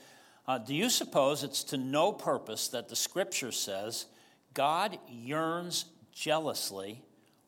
uh, 0.47 0.59
Do 0.59 0.75
you 0.75 0.91
suppose 0.91 1.43
it's 1.43 1.65
to 1.65 1.79
no 1.79 2.13
purpose 2.13 2.69
that 2.69 2.89
the 2.89 2.97
scripture 2.97 3.53
says 3.53 4.07
God 4.53 4.99
yearns 5.09 5.87
jealously 6.13 7.03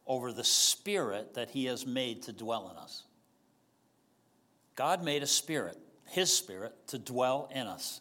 over 0.07 0.33
the 0.33 0.45
spirit 0.45 1.35
that 1.35 1.51
he 1.51 1.67
has 1.67 1.87
made 1.87 2.23
to 2.23 2.33
dwell 2.33 2.71
in 2.71 2.79
us? 2.79 3.03
God 4.77 5.05
made 5.05 5.23
a 5.23 5.27
spirit, 5.27 5.77
his 6.07 6.33
spirit, 6.33 6.73
to 6.87 6.99
dwell 6.99 7.51
in 7.53 7.67
us. 7.67 8.01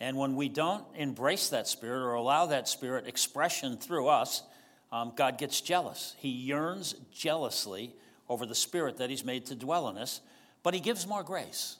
And 0.00 0.16
when 0.16 0.36
we 0.36 0.48
don't 0.48 0.84
embrace 0.96 1.50
that 1.50 1.68
spirit 1.68 2.04
or 2.04 2.14
allow 2.14 2.46
that 2.46 2.68
spirit 2.68 3.06
expression 3.06 3.76
through 3.76 4.08
us, 4.08 4.42
um, 4.90 5.12
God 5.16 5.38
gets 5.38 5.60
jealous. 5.60 6.14
He 6.18 6.28
yearns 6.28 6.94
jealously 7.12 7.94
over 8.28 8.46
the 8.46 8.54
spirit 8.54 8.98
that 8.98 9.10
He's 9.10 9.24
made 9.24 9.46
to 9.46 9.54
dwell 9.54 9.88
in 9.88 9.96
us, 9.96 10.20
but 10.62 10.74
He 10.74 10.80
gives 10.80 11.06
more 11.06 11.22
grace. 11.22 11.76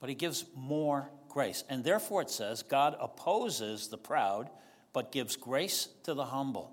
But 0.00 0.08
He 0.08 0.14
gives 0.14 0.44
more 0.54 1.10
grace. 1.28 1.64
And 1.68 1.84
therefore 1.84 2.22
it 2.22 2.30
says, 2.30 2.62
God 2.62 2.96
opposes 3.00 3.88
the 3.88 3.98
proud, 3.98 4.50
but 4.92 5.12
gives 5.12 5.36
grace 5.36 5.88
to 6.04 6.14
the 6.14 6.24
humble. 6.24 6.72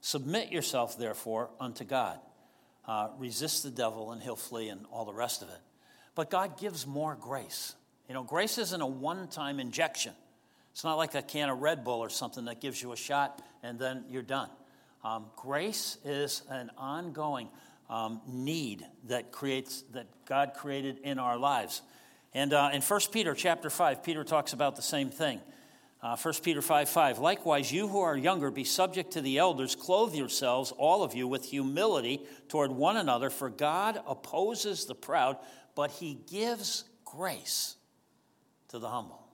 Submit 0.00 0.52
yourself, 0.52 0.96
therefore, 0.96 1.50
unto 1.60 1.84
God. 1.84 2.18
Uh, 2.86 3.08
resist 3.18 3.64
the 3.64 3.70
devil, 3.70 4.12
and 4.12 4.22
he'll 4.22 4.36
flee, 4.36 4.68
and 4.68 4.86
all 4.90 5.04
the 5.04 5.12
rest 5.12 5.42
of 5.42 5.48
it. 5.48 5.60
But 6.14 6.30
God 6.30 6.58
gives 6.58 6.86
more 6.86 7.14
grace. 7.14 7.74
You 8.08 8.14
know, 8.14 8.22
grace 8.22 8.56
isn't 8.56 8.80
a 8.80 8.86
one 8.86 9.28
time 9.28 9.60
injection. 9.60 10.14
It's 10.72 10.82
not 10.82 10.96
like 10.96 11.14
a 11.14 11.22
can 11.22 11.50
of 11.50 11.60
Red 11.60 11.84
Bull 11.84 12.00
or 12.00 12.08
something 12.08 12.46
that 12.46 12.60
gives 12.60 12.82
you 12.82 12.92
a 12.92 12.96
shot 12.96 13.42
and 13.62 13.78
then 13.78 14.04
you're 14.08 14.22
done. 14.22 14.48
Um, 15.04 15.26
grace 15.36 15.98
is 16.04 16.42
an 16.48 16.70
ongoing 16.78 17.48
um, 17.90 18.20
need 18.26 18.86
that 19.08 19.30
creates 19.30 19.82
that 19.92 20.06
God 20.24 20.52
created 20.54 20.98
in 21.02 21.18
our 21.18 21.36
lives. 21.36 21.82
And 22.32 22.52
uh, 22.52 22.70
in 22.72 22.80
1 22.80 23.00
Peter 23.12 23.34
chapter 23.34 23.70
5, 23.70 24.02
Peter 24.02 24.24
talks 24.24 24.52
about 24.52 24.76
the 24.76 24.82
same 24.82 25.10
thing. 25.10 25.40
Uh, 26.00 26.16
1 26.16 26.34
Peter 26.42 26.62
5 26.62 26.88
5. 26.88 27.18
Likewise, 27.18 27.72
you 27.72 27.88
who 27.88 28.00
are 28.00 28.16
younger, 28.16 28.50
be 28.50 28.64
subject 28.64 29.12
to 29.12 29.20
the 29.20 29.38
elders. 29.38 29.74
Clothe 29.74 30.14
yourselves, 30.14 30.72
all 30.78 31.02
of 31.02 31.14
you, 31.14 31.26
with 31.26 31.44
humility 31.44 32.24
toward 32.48 32.70
one 32.70 32.96
another, 32.96 33.30
for 33.30 33.50
God 33.50 34.00
opposes 34.06 34.86
the 34.86 34.94
proud, 34.94 35.38
but 35.74 35.90
he 35.90 36.18
gives 36.30 36.84
grace 37.04 37.77
to 38.68 38.78
the 38.78 38.88
humble. 38.88 39.24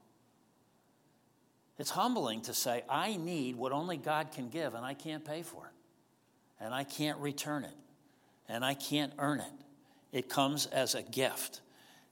It's 1.79 1.91
humbling 1.91 2.43
to 2.43 2.55
say, 2.55 2.85
I 2.88 3.17
need 3.17 3.57
what 3.57 3.73
only 3.73 3.97
God 3.97 4.31
can 4.33 4.49
give, 4.49 4.75
and 4.75 4.85
I 4.85 4.95
can't 4.95 5.25
pay 5.25 5.43
for 5.43 5.67
it, 5.67 6.64
and 6.64 6.73
I 6.73 6.85
can't 6.85 7.19
return 7.19 7.64
it, 7.64 7.75
and 8.49 8.64
I 8.64 8.75
can't 8.75 9.12
earn 9.19 9.41
it. 9.41 9.53
It 10.12 10.29
comes 10.29 10.67
as 10.67 10.95
a 10.95 11.03
gift. 11.03 11.61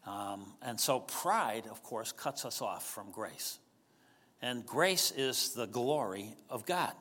Um, 0.05 0.55
and 0.63 0.81
so 0.81 0.99
pride, 0.99 1.69
of 1.71 1.85
course, 1.85 2.11
cuts 2.11 2.45
us 2.45 2.61
off 2.61 2.85
from 2.85 3.13
grace. 3.13 3.59
And 4.41 4.67
grace 4.67 5.13
is 5.17 5.51
the 5.51 5.67
glory 5.67 6.35
of 6.51 6.67
God. 6.67 6.93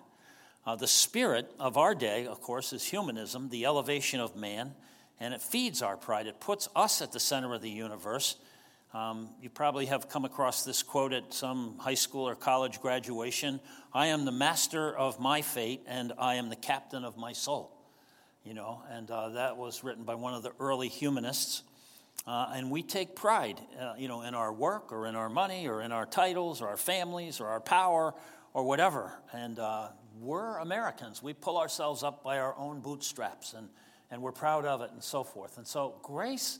Uh, 0.63 0.75
the 0.75 0.88
spirit 0.88 1.51
of 1.60 1.75
our 1.78 1.96
day, 1.96 2.28
of 2.28 2.42
course, 2.42 2.72
is 2.72 2.84
humanism, 2.84 3.50
the 3.50 3.66
elevation 3.66 4.20
of 4.20 4.36
man, 4.36 4.75
and 5.20 5.34
it 5.34 5.42
feeds 5.42 5.82
our 5.82 5.98
pride. 5.98 6.28
It 6.28 6.40
puts 6.40 6.70
us 6.75 7.01
at 7.01 7.12
the 7.12 7.20
center 7.20 7.56
of 7.56 7.63
the 7.63 7.70
universe 7.72 8.36
um, 8.93 9.29
you 9.41 9.50
probably 9.50 9.86
have 9.86 10.10
come 10.10 10.25
across 10.25 10.65
this 10.65 10.83
quote 10.83 11.13
at 11.13 11.33
some 11.33 11.77
high 11.77 11.93
school 11.93 12.27
or 12.27 12.36
college 12.36 12.81
graduation 12.81 13.60
I 13.93 14.07
am 14.07 14.24
the 14.24 14.31
master 14.31 14.95
of 14.95 15.19
my 15.19 15.41
fate, 15.41 15.81
and 15.86 16.13
I 16.17 16.36
am 16.36 16.50
the 16.50 16.55
captain 16.55 17.03
of 17.03 17.17
my 17.17 17.33
soul. 17.33 17.77
You 18.45 18.53
know, 18.53 18.81
and 18.89 19.12
uh, 19.12 19.29
that 19.29 19.57
was 19.57 19.83
written 19.83 20.03
by 20.05 20.15
one 20.15 20.33
of 20.33 20.43
the 20.43 20.53
early 20.60 20.88
humanists. 20.88 21.63
Uh, 22.25 22.51
and 22.53 22.71
we 22.71 22.83
take 22.83 23.15
pride, 23.15 23.60
uh, 23.79 23.93
you 23.98 24.07
know, 24.07 24.21
in 24.21 24.33
our 24.33 24.53
work 24.53 24.93
or 24.93 25.07
in 25.07 25.15
our 25.15 25.29
money 25.29 25.67
or 25.67 25.81
in 25.81 25.91
our 25.91 26.05
titles 26.05 26.62
or 26.62 26.69
our 26.69 26.77
families 26.77 27.39
or 27.41 27.48
our 27.48 27.60
power 27.60 28.13
or 28.53 28.63
whatever. 28.63 29.12
And 29.33 29.60
uh, 29.60 29.89
we're 30.19 30.57
Americans. 30.57 31.21
We 31.21 31.33
pull 31.33 31.57
ourselves 31.57 32.03
up 32.03 32.24
by 32.24 32.39
our 32.39 32.55
own 32.57 32.79
bootstraps 32.79 33.53
and, 33.53 33.69
and 34.10 34.21
we're 34.21 34.31
proud 34.31 34.65
of 34.65 34.81
it 34.81 34.91
and 34.91 35.03
so 35.03 35.24
forth. 35.24 35.57
And 35.57 35.67
so 35.67 35.95
grace 36.03 36.60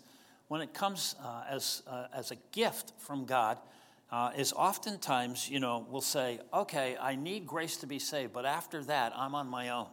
when 0.52 0.60
it 0.60 0.74
comes 0.74 1.16
uh, 1.24 1.44
as, 1.50 1.82
uh, 1.88 2.08
as 2.14 2.32
a 2.32 2.36
gift 2.52 2.92
from 2.98 3.24
God, 3.24 3.58
uh, 4.12 4.32
is 4.36 4.52
oftentimes, 4.52 5.50
you 5.50 5.62
know, 5.62 5.88
we'll 5.90 6.02
say, 6.02 6.42
okay, 6.54 6.98
I 7.00 7.16
need 7.16 7.48
grace 7.48 7.78
to 7.78 7.88
be 7.88 8.00
saved, 8.00 8.34
but 8.34 8.46
after 8.46 8.84
that, 8.84 9.14
I'm 9.16 9.34
on 9.34 9.48
my 9.48 9.70
own. 9.70 9.88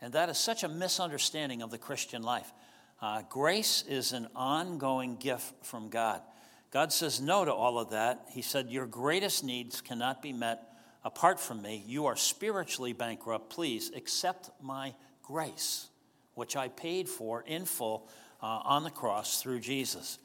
And 0.00 0.12
that 0.12 0.28
is 0.28 0.38
such 0.38 0.62
a 0.62 0.68
misunderstanding 0.68 1.62
of 1.62 1.72
the 1.72 1.78
Christian 1.78 2.22
life. 2.22 2.52
Uh, 3.00 3.22
grace 3.28 3.82
is 3.88 4.12
an 4.12 4.28
ongoing 4.36 5.16
gift 5.16 5.52
from 5.62 5.88
God. 5.88 6.22
God 6.70 6.92
says 6.92 7.20
no 7.20 7.44
to 7.44 7.52
all 7.52 7.80
of 7.80 7.90
that. 7.90 8.28
He 8.30 8.40
said, 8.40 8.68
Your 8.70 8.86
greatest 8.86 9.42
needs 9.42 9.80
cannot 9.80 10.22
be 10.22 10.32
met 10.32 10.62
apart 11.04 11.40
from 11.40 11.60
me. 11.60 11.82
You 11.88 12.06
are 12.06 12.14
spiritually 12.14 12.92
bankrupt. 12.92 13.50
Please 13.50 13.90
accept 13.96 14.48
my 14.62 14.94
grace, 15.24 15.88
which 16.34 16.54
I 16.54 16.68
paid 16.68 17.08
for 17.08 17.42
in 17.42 17.64
full 17.64 18.08
uh, 18.42 18.60
on 18.64 18.82
the 18.82 18.90
cross 18.90 19.40
through 19.40 19.60
Jesus. 19.60 20.18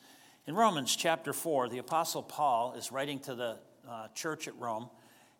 In 0.47 0.55
Romans 0.55 0.95
chapter 0.95 1.33
4, 1.33 1.69
the 1.69 1.77
Apostle 1.77 2.23
Paul 2.23 2.73
is 2.77 2.91
writing 2.91 3.19
to 3.19 3.35
the 3.35 3.57
uh, 3.87 4.07
church 4.15 4.47
at 4.47 4.57
Rome, 4.57 4.89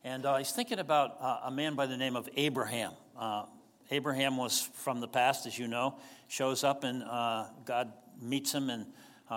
and 0.04 0.26
uh, 0.26 0.38
he's 0.38 0.52
thinking 0.52 0.80
about 0.80 1.18
uh, 1.20 1.40
a 1.46 1.52
man 1.52 1.76
by 1.76 1.88
the 1.88 1.98
name 1.98 2.16
of 2.16 2.30
Abraham. 2.36 2.94
Uh, 3.18 3.46
Abraham 3.90 4.38
was 4.38 4.70
from 4.74 5.00
the 5.00 5.08
past, 5.08 5.48
as 5.48 5.58
you 5.58 5.68
know, 5.68 5.96
shows 6.28 6.64
up 6.64 6.84
and 6.84 7.04
uh, 7.04 7.46
God 7.66 7.92
meets 8.22 8.54
him 8.54 8.70
in 8.70 8.86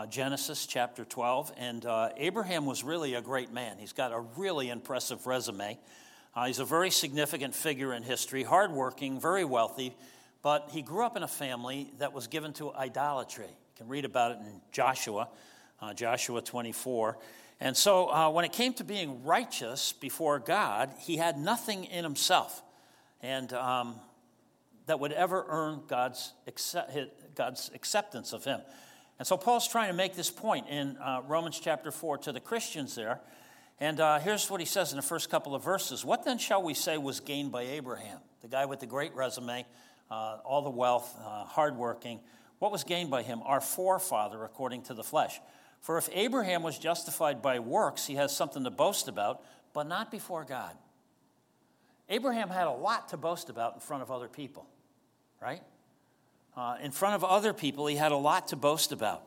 Genesis 0.08 0.66
chapter 0.66 1.04
12. 1.04 1.52
And 1.56 1.86
Abraham 2.16 2.66
was 2.66 2.82
really 2.82 3.14
a 3.14 3.20
great 3.20 3.52
man. 3.52 3.78
He's 3.78 3.92
got 3.92 4.12
a 4.12 4.20
really 4.36 4.70
impressive 4.70 5.26
resume. 5.26 5.78
he's 6.46 6.58
a 6.58 6.64
very 6.64 6.90
significant 6.90 7.54
figure 7.54 7.94
in 7.94 8.02
history, 8.02 8.42
hardworking, 8.42 9.20
very 9.20 9.44
wealthy, 9.44 9.94
but 10.42 10.68
he 10.70 10.82
grew 10.82 11.04
up 11.04 11.16
in 11.16 11.22
a 11.22 11.28
family 11.28 11.92
that 11.98 12.12
was 12.12 12.26
given 12.26 12.52
to 12.54 12.72
idolatry. 12.72 13.46
You 13.46 13.76
can 13.76 13.88
read 13.88 14.04
about 14.04 14.32
it 14.32 14.38
in 14.38 14.60
Joshua, 14.72 15.28
uh, 15.80 15.94
Joshua 15.94 16.40
24. 16.40 17.18
And 17.60 17.76
so 17.76 18.10
uh, 18.10 18.30
when 18.30 18.44
it 18.44 18.52
came 18.52 18.72
to 18.74 18.84
being 18.84 19.22
righteous 19.22 19.92
before 19.92 20.38
God, 20.38 20.90
he 20.98 21.16
had 21.16 21.38
nothing 21.38 21.84
in 21.84 22.04
himself 22.04 22.62
and 23.22 23.52
um, 23.52 23.96
that 24.86 24.98
would 24.98 25.12
ever 25.12 25.44
earn 25.48 25.82
God's, 25.86 26.32
accept, 26.46 26.96
God's 27.34 27.70
acceptance 27.74 28.32
of 28.32 28.44
him. 28.44 28.60
And 29.18 29.26
so 29.26 29.36
Paul's 29.36 29.68
trying 29.68 29.88
to 29.88 29.94
make 29.94 30.14
this 30.14 30.30
point 30.30 30.68
in 30.68 30.96
uh, 30.96 31.20
Romans 31.26 31.60
chapter 31.60 31.90
4 31.90 32.18
to 32.18 32.32
the 32.32 32.40
Christians 32.40 32.94
there. 32.94 33.20
And 33.78 34.00
uh, 34.00 34.18
here's 34.18 34.50
what 34.50 34.60
he 34.60 34.66
says 34.66 34.92
in 34.92 34.96
the 34.96 35.02
first 35.02 35.30
couple 35.30 35.54
of 35.54 35.62
verses 35.62 36.04
What 36.04 36.24
then 36.24 36.38
shall 36.38 36.62
we 36.62 36.74
say 36.74 36.96
was 36.96 37.20
gained 37.20 37.52
by 37.52 37.62
Abraham, 37.62 38.18
the 38.40 38.48
guy 38.48 38.64
with 38.64 38.80
the 38.80 38.86
great 38.86 39.14
resume, 39.14 39.66
uh, 40.10 40.38
all 40.44 40.62
the 40.62 40.70
wealth, 40.70 41.16
uh, 41.24 41.44
hardworking. 41.44 42.20
What 42.58 42.72
was 42.72 42.84
gained 42.84 43.10
by 43.10 43.22
him? 43.22 43.40
Our 43.44 43.60
forefather, 43.60 44.44
according 44.44 44.82
to 44.84 44.94
the 44.94 45.04
flesh. 45.04 45.40
For 45.80 45.96
if 45.96 46.08
Abraham 46.12 46.62
was 46.62 46.78
justified 46.78 47.40
by 47.40 47.58
works, 47.58 48.06
he 48.06 48.16
has 48.16 48.34
something 48.34 48.64
to 48.64 48.70
boast 48.70 49.08
about, 49.08 49.42
but 49.72 49.86
not 49.86 50.10
before 50.10 50.44
God. 50.44 50.76
Abraham 52.08 52.48
had 52.48 52.66
a 52.66 52.72
lot 52.72 53.08
to 53.10 53.16
boast 53.16 53.48
about 53.48 53.74
in 53.74 53.80
front 53.80 54.02
of 54.02 54.10
other 54.10 54.28
people, 54.28 54.66
right? 55.40 55.62
Uh, 56.56 56.76
in 56.82 56.90
front 56.90 57.14
of 57.14 57.24
other 57.24 57.52
people, 57.52 57.86
he 57.86 57.96
had 57.96 58.12
a 58.12 58.16
lot 58.16 58.48
to 58.48 58.56
boast 58.56 58.92
about. 58.92 59.22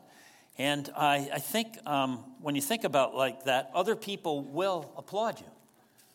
And 0.58 0.88
I, 0.96 1.28
I 1.32 1.38
think 1.38 1.78
um, 1.86 2.18
when 2.40 2.54
you 2.54 2.60
think 2.60 2.84
about 2.84 3.14
like 3.14 3.44
that, 3.44 3.70
other 3.74 3.96
people 3.96 4.42
will 4.42 4.92
applaud 4.96 5.40
you. 5.40 5.46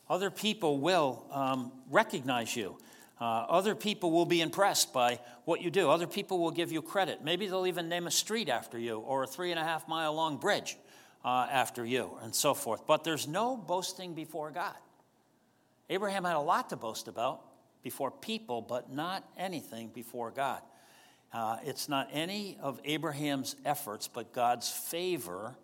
Other 0.09 0.29
people 0.29 0.79
will 0.79 1.25
um, 1.31 1.71
recognize 1.89 2.55
you. 2.55 2.77
Uh, 3.19 3.45
other 3.49 3.75
people 3.75 4.11
will 4.11 4.25
be 4.25 4.39
impressed 4.39 4.93
by 4.93 5.19
what 5.43 5.61
you 5.61 5.69
do. 5.69 5.89
Other 5.89 6.07
people 6.07 6.39
will 6.39 6.51
give 6.51 6.71
you 6.71 6.81
credit. 6.81 7.23
Maybe 7.23 7.47
they'll 7.47 7.67
even 7.67 7.89
name 7.89 8.07
a 8.07 8.11
street 8.11 8.47
after 8.47 8.79
you 8.79 8.99
or 8.99 9.23
a 9.23 9.27
three 9.27 9.51
and 9.51 9.59
a 9.59 9.63
half 9.63 9.87
mile 9.87 10.13
long 10.13 10.37
bridge 10.37 10.77
uh, 11.25 11.47
after 11.51 11.85
you 11.85 12.17
and 12.23 12.33
so 12.33 12.53
forth. 12.53 12.87
But 12.87 13.03
there's 13.03 13.27
no 13.27 13.57
boasting 13.57 14.13
before 14.13 14.51
God. 14.51 14.75
Abraham 15.89 16.23
had 16.23 16.35
a 16.35 16.39
lot 16.41 16.69
to 16.69 16.77
boast 16.77 17.07
about 17.07 17.41
before 17.83 18.11
people, 18.11 18.61
but 18.61 18.91
not 18.91 19.27
anything 19.37 19.89
before 19.89 20.31
God. 20.31 20.61
Uh, 21.33 21.57
it's 21.63 21.89
not 21.89 22.09
any 22.11 22.57
of 22.61 22.79
Abraham's 22.85 23.55
efforts, 23.65 24.07
but 24.07 24.33
God's 24.33 24.69
favor 24.69 25.55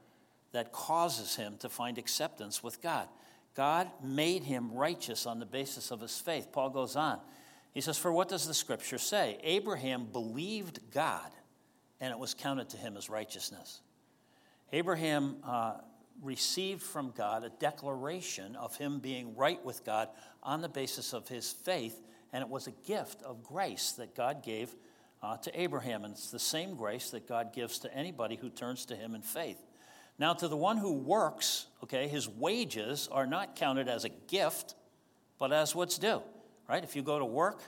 that 0.51 0.71
causes 0.71 1.35
him 1.35 1.57
to 1.59 1.69
find 1.69 1.97
acceptance 1.97 2.63
with 2.63 2.81
God. 2.81 3.07
God 3.55 3.89
made 4.03 4.43
him 4.43 4.73
righteous 4.73 5.25
on 5.25 5.39
the 5.39 5.45
basis 5.45 5.91
of 5.91 6.01
his 6.01 6.17
faith. 6.17 6.51
Paul 6.51 6.69
goes 6.69 6.95
on. 6.95 7.19
He 7.75 7.81
says, 7.81 7.97
For 7.97 8.11
what 8.11 8.29
does 8.29 8.47
the 8.47 8.53
scripture 8.53 8.97
say? 8.97 9.37
Abraham 9.43 10.05
believed 10.05 10.79
God, 10.91 11.29
and 11.99 12.09
it 12.09 12.17
was 12.17 12.33
counted 12.33 12.69
to 12.69 12.77
him 12.77 12.95
as 12.97 13.09
righteousness. 13.09 13.81
Abraham 14.71 15.35
uh, 15.43 15.73
received 16.23 16.81
from 16.81 17.11
God 17.15 17.43
a 17.43 17.49
declaration 17.49 18.55
of 18.55 18.77
him 18.77 18.99
being 18.99 19.35
right 19.35 19.63
with 19.63 19.83
God 19.83 20.07
on 20.41 20.61
the 20.61 20.69
basis 20.69 21.13
of 21.13 21.27
his 21.27 21.51
faith, 21.51 22.01
and 22.31 22.41
it 22.41 22.49
was 22.49 22.67
a 22.67 22.71
gift 22.87 23.21
of 23.23 23.43
grace 23.43 23.91
that 23.93 24.15
God 24.15 24.41
gave 24.41 24.73
uh, 25.21 25.35
to 25.37 25.59
Abraham. 25.59 26.05
And 26.05 26.13
it's 26.13 26.31
the 26.31 26.39
same 26.39 26.75
grace 26.75 27.09
that 27.09 27.27
God 27.27 27.51
gives 27.51 27.79
to 27.79 27.93
anybody 27.93 28.37
who 28.37 28.49
turns 28.49 28.85
to 28.85 28.95
him 28.95 29.15
in 29.15 29.21
faith. 29.21 29.61
Now, 30.17 30.31
to 30.31 30.47
the 30.47 30.55
one 30.55 30.77
who 30.77 30.93
works, 30.93 31.65
okay, 31.83 32.07
his 32.07 32.29
wages 32.29 33.09
are 33.11 33.27
not 33.27 33.57
counted 33.57 33.89
as 33.89 34.05
a 34.05 34.09
gift, 34.09 34.75
but 35.37 35.51
as 35.51 35.75
what's 35.75 35.97
due, 35.97 36.21
right? 36.67 36.83
If 36.83 36.95
you 36.95 37.01
go 37.01 37.19
to 37.19 37.25
work, 37.25 37.61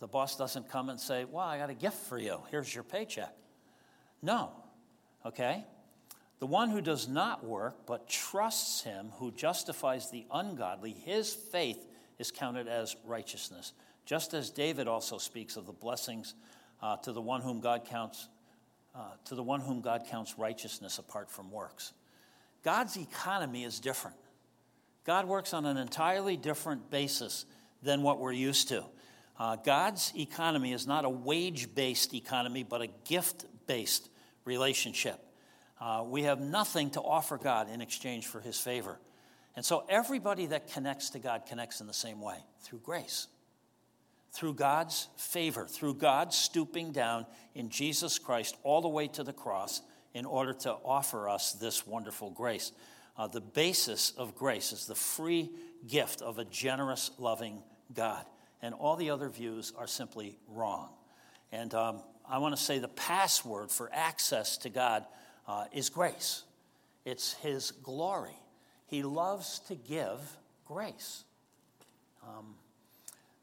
the 0.00 0.08
boss 0.08 0.36
doesn't 0.36 0.68
come 0.68 0.88
and 0.88 0.98
say, 0.98 1.24
Well, 1.24 1.46
I 1.46 1.58
got 1.58 1.70
a 1.70 1.74
gift 1.74 1.96
for 2.06 2.18
you. 2.18 2.40
Here's 2.50 2.74
your 2.74 2.84
paycheck. 2.84 3.34
No, 4.22 4.50
okay? 5.24 5.64
The 6.40 6.46
one 6.46 6.70
who 6.70 6.80
does 6.80 7.08
not 7.08 7.44
work 7.44 7.86
but 7.86 8.08
trusts 8.08 8.82
him 8.82 9.12
who 9.18 9.30
justifies 9.30 10.10
the 10.10 10.26
ungodly, 10.32 10.92
his 10.92 11.32
faith 11.32 11.86
is 12.18 12.30
counted 12.30 12.68
as 12.68 12.96
righteousness. 13.04 13.72
Just 14.04 14.34
as 14.34 14.50
David 14.50 14.86
also 14.86 15.18
speaks 15.18 15.56
of 15.56 15.66
the 15.66 15.72
blessings 15.72 16.34
uh, 16.82 16.96
to 16.98 17.12
the 17.12 17.20
one 17.20 17.40
whom 17.40 17.60
God 17.60 17.84
counts 17.86 18.28
uh, 18.94 19.00
to 19.24 19.34
the 19.34 19.42
one 19.42 19.60
whom 19.60 19.80
God 19.80 20.02
counts 20.08 20.38
righteousness 20.38 20.98
apart 20.98 21.28
from 21.28 21.50
works. 21.50 21.92
God's 22.62 22.96
economy 22.96 23.64
is 23.64 23.80
different. 23.80 24.16
God 25.04 25.26
works 25.26 25.52
on 25.52 25.66
an 25.66 25.76
entirely 25.76 26.36
different 26.36 26.90
basis 26.90 27.44
than 27.84 28.02
what 28.02 28.18
we're 28.18 28.32
used 28.32 28.68
to. 28.68 28.84
Uh, 29.38 29.56
God's 29.56 30.12
economy 30.16 30.72
is 30.72 30.86
not 30.86 31.04
a 31.04 31.08
wage 31.08 31.74
based 31.74 32.14
economy, 32.14 32.62
but 32.62 32.82
a 32.82 32.88
gift 33.04 33.44
based 33.66 34.08
relationship. 34.44 35.20
Uh, 35.80 36.04
we 36.06 36.22
have 36.22 36.40
nothing 36.40 36.90
to 36.90 37.00
offer 37.00 37.36
God 37.36 37.68
in 37.68 37.80
exchange 37.80 38.26
for 38.26 38.40
his 38.40 38.58
favor. 38.58 38.98
And 39.56 39.64
so 39.64 39.84
everybody 39.88 40.46
that 40.46 40.72
connects 40.72 41.10
to 41.10 41.18
God 41.18 41.46
connects 41.46 41.80
in 41.80 41.86
the 41.86 41.92
same 41.92 42.20
way 42.20 42.36
through 42.62 42.80
grace 42.80 43.28
through 44.34 44.54
God's 44.54 45.08
favor, 45.16 45.64
through 45.64 45.94
God 45.94 46.34
stooping 46.34 46.90
down 46.90 47.24
in 47.54 47.70
Jesus 47.70 48.18
Christ 48.18 48.56
all 48.64 48.82
the 48.82 48.88
way 48.88 49.06
to 49.08 49.22
the 49.22 49.32
cross 49.32 49.80
in 50.12 50.24
order 50.26 50.52
to 50.52 50.72
offer 50.84 51.28
us 51.28 51.52
this 51.52 51.86
wonderful 51.86 52.30
grace. 52.30 52.72
Uh, 53.16 53.28
the 53.28 53.40
basis 53.40 54.12
of 54.18 54.34
grace 54.34 54.72
is 54.72 54.86
the 54.86 54.94
free 54.94 55.50
gift 55.86 56.20
of 56.20 56.38
a 56.40 56.44
generous, 56.44 57.12
loving 57.16 57.62
God. 57.92 58.24
And 58.62 58.74
all 58.74 58.96
the 58.96 59.10
other 59.10 59.28
views 59.28 59.72
are 59.76 59.86
simply 59.86 60.38
wrong. 60.48 60.88
And 61.52 61.74
um, 61.74 62.02
I 62.28 62.38
want 62.38 62.56
to 62.56 62.62
say 62.62 62.78
the 62.78 62.88
password 62.88 63.70
for 63.70 63.90
access 63.92 64.56
to 64.58 64.70
God 64.70 65.04
uh, 65.46 65.66
is 65.72 65.90
grace, 65.90 66.44
it's 67.04 67.34
His 67.34 67.70
glory. 67.70 68.38
He 68.86 69.02
loves 69.02 69.60
to 69.68 69.74
give 69.74 70.20
grace. 70.66 71.24
Um, 72.22 72.54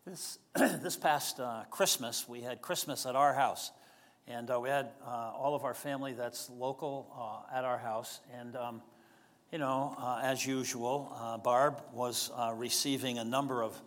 this, 0.06 0.40
this 0.56 0.96
past 0.96 1.40
uh, 1.40 1.64
Christmas, 1.70 2.28
we 2.28 2.42
had 2.42 2.62
Christmas 2.62 3.06
at 3.06 3.16
our 3.16 3.34
house. 3.34 3.72
And 4.28 4.50
uh, 4.50 4.60
we 4.60 4.70
had 4.70 4.90
uh, 5.06 5.32
all 5.36 5.56
of 5.56 5.64
our 5.64 5.74
family 5.74 6.14
that's 6.14 6.50
local 6.50 7.46
uh, 7.54 7.58
at 7.58 7.66
our 7.66 7.78
house. 7.78 8.22
And, 8.40 8.56
um, 8.56 8.82
you 9.52 9.58
know, 9.58 9.96
uh, 10.00 10.22
as 10.24 10.46
usual, 10.46 11.40
Barb 11.44 11.82
was 11.92 12.32
receiving 12.56 13.18
a 13.18 13.26
number 13.26 13.62
of 13.62 13.80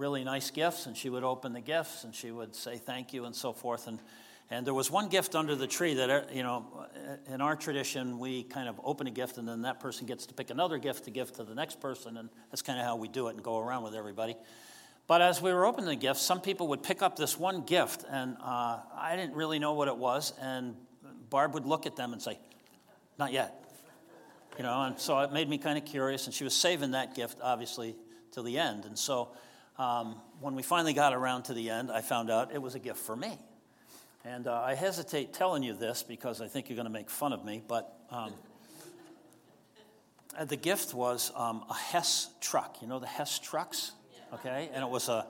really 0.00 0.24
nice 0.24 0.50
gifts, 0.50 0.86
and 0.86 0.96
she 0.96 1.10
would 1.10 1.22
open 1.22 1.52
the 1.52 1.60
gifts 1.60 2.04
and 2.04 2.14
she 2.14 2.30
would 2.30 2.56
say 2.56 2.78
thank 2.78 3.12
you 3.12 3.26
and 3.26 3.36
so 3.36 3.52
forth. 3.52 3.86
And, 3.86 4.00
and 4.50 4.66
there 4.66 4.72
was 4.72 4.90
one 4.90 5.10
gift 5.10 5.34
under 5.34 5.54
the 5.54 5.66
tree 5.66 5.94
that, 5.94 6.34
you 6.34 6.42
know, 6.42 6.86
in 7.28 7.42
our 7.42 7.54
tradition, 7.54 8.18
we 8.18 8.42
kind 8.44 8.66
of 8.66 8.80
open 8.82 9.06
a 9.06 9.10
gift 9.10 9.36
and 9.36 9.46
then 9.46 9.62
that 9.62 9.78
person 9.78 10.06
gets 10.06 10.24
to 10.26 10.34
pick 10.34 10.48
another 10.48 10.78
gift 10.78 11.04
to 11.04 11.10
give 11.10 11.30
to 11.32 11.44
the 11.44 11.54
next 11.54 11.80
person. 11.80 12.16
And 12.16 12.30
that's 12.50 12.62
kind 12.62 12.80
of 12.80 12.86
how 12.86 12.96
we 12.96 13.08
do 13.08 13.28
it 13.28 13.34
and 13.34 13.42
go 13.42 13.58
around 13.58 13.82
with 13.82 13.94
everybody. 13.94 14.36
But 15.06 15.20
as 15.20 15.42
we 15.42 15.52
were 15.52 15.66
opening 15.66 15.90
the 15.90 15.96
gifts, 15.96 16.22
some 16.22 16.40
people 16.40 16.68
would 16.68 16.82
pick 16.82 17.02
up 17.02 17.16
this 17.16 17.38
one 17.38 17.62
gift, 17.62 18.04
and 18.08 18.36
uh, 18.40 18.78
I 18.96 19.16
didn't 19.16 19.34
really 19.34 19.58
know 19.58 19.74
what 19.74 19.88
it 19.88 19.96
was. 19.96 20.32
And 20.40 20.76
Barb 21.28 21.52
would 21.54 21.66
look 21.66 21.84
at 21.84 21.96
them 21.96 22.12
and 22.12 22.22
say, 22.22 22.38
Not 23.18 23.32
yet. 23.32 23.64
You 24.56 24.62
know, 24.62 24.82
and 24.82 24.98
so 24.98 25.18
it 25.20 25.32
made 25.32 25.48
me 25.48 25.58
kind 25.58 25.76
of 25.76 25.84
curious. 25.84 26.26
And 26.26 26.34
she 26.34 26.44
was 26.44 26.54
saving 26.54 26.92
that 26.92 27.16
gift, 27.16 27.38
obviously, 27.42 27.96
till 28.30 28.44
the 28.44 28.56
end. 28.56 28.84
And 28.84 28.96
so 28.96 29.30
um, 29.80 30.20
when 30.40 30.54
we 30.54 30.62
finally 30.62 30.92
got 30.92 31.14
around 31.14 31.44
to 31.44 31.54
the 31.54 31.70
end, 31.70 31.90
I 31.90 32.02
found 32.02 32.30
out 32.30 32.52
it 32.52 32.60
was 32.60 32.74
a 32.74 32.78
gift 32.78 32.98
for 32.98 33.16
me. 33.16 33.38
And 34.24 34.46
uh, 34.46 34.60
I 34.60 34.74
hesitate 34.74 35.32
telling 35.32 35.62
you 35.62 35.74
this 35.74 36.02
because 36.02 36.42
I 36.42 36.48
think 36.48 36.68
you're 36.68 36.76
going 36.76 36.86
to 36.86 36.92
make 36.92 37.08
fun 37.08 37.32
of 37.32 37.44
me, 37.44 37.62
but 37.66 37.96
um, 38.10 38.34
the 40.46 40.56
gift 40.56 40.92
was 40.92 41.32
um, 41.34 41.64
a 41.70 41.74
Hess 41.74 42.28
truck. 42.42 42.76
You 42.82 42.88
know 42.88 42.98
the 42.98 43.06
Hess 43.06 43.38
trucks? 43.38 43.92
okay? 44.34 44.68
And 44.74 44.82
it 44.84 44.90
was 44.90 45.08
a, 45.08 45.26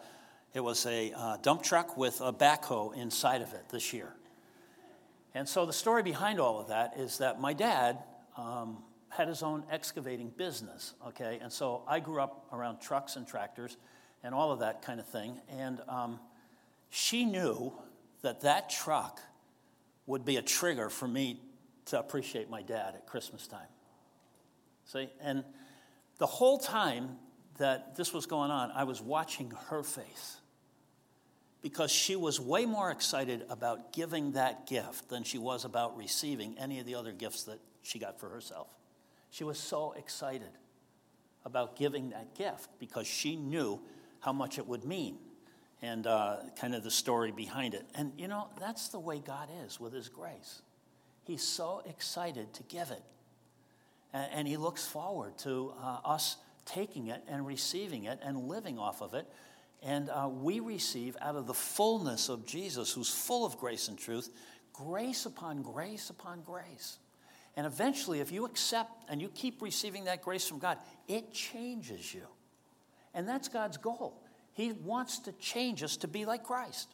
it 0.53 0.61
was 0.61 0.85
a 0.85 1.13
uh, 1.13 1.37
dump 1.39 1.63
truck 1.63 1.97
with 1.97 2.21
a 2.21 2.33
backhoe 2.33 2.97
inside 2.97 3.43
of 3.43 3.53
it 3.53 3.69
this 3.71 3.93
year. 3.93 4.13
And 5.33 5.49
so 5.49 5.65
the 5.65 5.73
story 5.73 6.03
behind 6.03 6.41
all 6.41 6.59
of 6.59 6.69
that 6.69 6.99
is 6.99 7.19
that 7.19 7.41
my 7.41 7.53
dad 7.53 7.99
um, 8.37 8.83
had 9.11 9.29
his 9.29 9.45
own 9.45 9.63
excavating 9.71 10.33
business, 10.37 10.95
okay? 11.07 11.39
And 11.41 11.53
so 11.53 11.85
I 11.87 12.01
grew 12.01 12.21
up 12.21 12.47
around 12.53 12.81
trucks 12.81 13.15
and 13.15 13.27
tractors 13.27 13.77
and 14.23 14.35
all 14.35 14.53
of 14.53 14.61
that 14.61 14.83
kind 14.83 15.01
of 15.01 15.07
thing. 15.07 15.41
And 15.59 15.81
um, 15.89 16.21
she 16.91 17.25
knew 17.25 17.73
that 18.23 18.43
that 18.43 18.71
truck 18.71 19.21
would 20.07 20.25
be 20.25 20.37
a 20.37 20.43
trigger 20.43 20.91
for 20.91 21.09
me 21.09 21.41
to 21.87 21.99
appreciate 21.99 22.51
my 22.51 22.63
dad 22.63 22.95
at 22.95 23.07
Christmas 23.07 23.47
time. 23.47 23.69
See? 24.85 25.09
And 25.21 25.45
the 26.19 26.27
whole 26.27 26.59
time 26.59 27.17
that 27.59 27.97
this 27.97 28.13
was 28.13 28.27
going 28.27 28.51
on, 28.51 28.71
I 28.75 28.85
was 28.85 29.01
watching 29.01 29.53
her 29.69 29.83
face 29.83 30.37
because 31.63 31.91
she 31.91 32.17
was 32.17 32.41
way 32.41 32.65
more 32.65 32.91
excited 32.91 33.45
about 33.51 33.93
giving 33.93 34.33
that 34.33 34.67
gift 34.67 35.09
than 35.09 35.25
she 35.25 35.39
was 35.39 35.65
about 35.65 35.97
receiving 35.97 36.57
any 36.59 36.81
of 36.81 36.87
the 36.87 36.95
other 36.95 37.13
gifts 37.13 37.45
that 37.45 37.59
she 37.83 37.99
got 37.99 38.19
for 38.19 38.29
herself. 38.29 38.69
She 39.31 39.45
was 39.45 39.59
so 39.59 39.93
excited 39.93 40.51
about 41.45 41.77
giving 41.77 42.11
that 42.11 42.35
gift 42.35 42.69
because 42.79 43.07
she 43.07 43.37
knew 43.37 43.81
how 44.21 44.33
much 44.33 44.59
it 44.59 44.67
would 44.67 44.85
mean 44.85 45.19
and 45.83 46.07
uh, 46.07 46.37
kind 46.61 46.75
of 46.75 46.83
the 46.83 46.91
story 46.91 47.33
behind 47.33 47.75
it. 47.75 47.85
And 47.95 48.13
you 48.17 48.29
know, 48.29 48.49
that's 48.59 48.89
the 48.89 49.01
way 49.01 49.19
God 49.19 49.49
is 49.65 49.81
with 49.81 49.93
His 49.93 50.09
grace. 50.09 50.63
He's 51.25 51.43
so 51.43 51.83
excited 51.87 52.53
to 52.55 52.63
give 52.65 52.91
it. 52.91 53.03
And, 54.13 54.33
and 54.33 54.49
He 54.49 54.57
looks 54.57 54.87
forward 54.87 55.39
to 55.39 55.73
uh, 55.83 56.01
us 56.05 56.37
taking 56.67 57.09
it 57.09 57.23
and 57.29 57.47
receiving 57.47 58.05
it 58.05 58.21
and 58.23 58.49
living 58.49 58.79
off 58.79 59.01
of 59.01 59.15
it. 59.15 59.27
And 59.83 60.11
uh, 60.11 60.29
we 60.31 60.61
receive 60.61 61.17
out 61.23 61.37
of 61.37 61.47
the 61.47 61.55
fullness 61.55 62.29
of 62.29 62.47
Jesus, 62.47 62.93
who's 62.93 63.09
full 63.09 63.47
of 63.47 63.57
grace 63.57 63.89
and 63.89 63.99
truth, 63.99 64.29
grace 64.75 65.25
upon 65.25 65.63
grace 65.63 66.11
upon 66.11 66.43
grace. 66.43 66.99
And 67.57 67.67
eventually, 67.67 68.21
if 68.21 68.31
you 68.31 68.45
accept 68.45 68.91
and 69.09 69.21
you 69.21 69.29
keep 69.29 69.63
receiving 69.63 70.05
that 70.05 70.23
grace 70.23 70.47
from 70.47 70.59
God, 70.59 70.79
it 71.09 71.33
changes 71.33 72.13
you. 72.15 72.27
And 73.14 73.29
that's 73.29 73.49
God's 73.49 73.77
goal. 73.77 74.14
He 74.53 74.73
wants 74.73 75.18
to 75.20 75.33
change 75.33 75.83
us 75.83 75.96
to 75.99 76.09
be 76.09 76.25
like 76.25 76.44
Christ. 76.44 76.88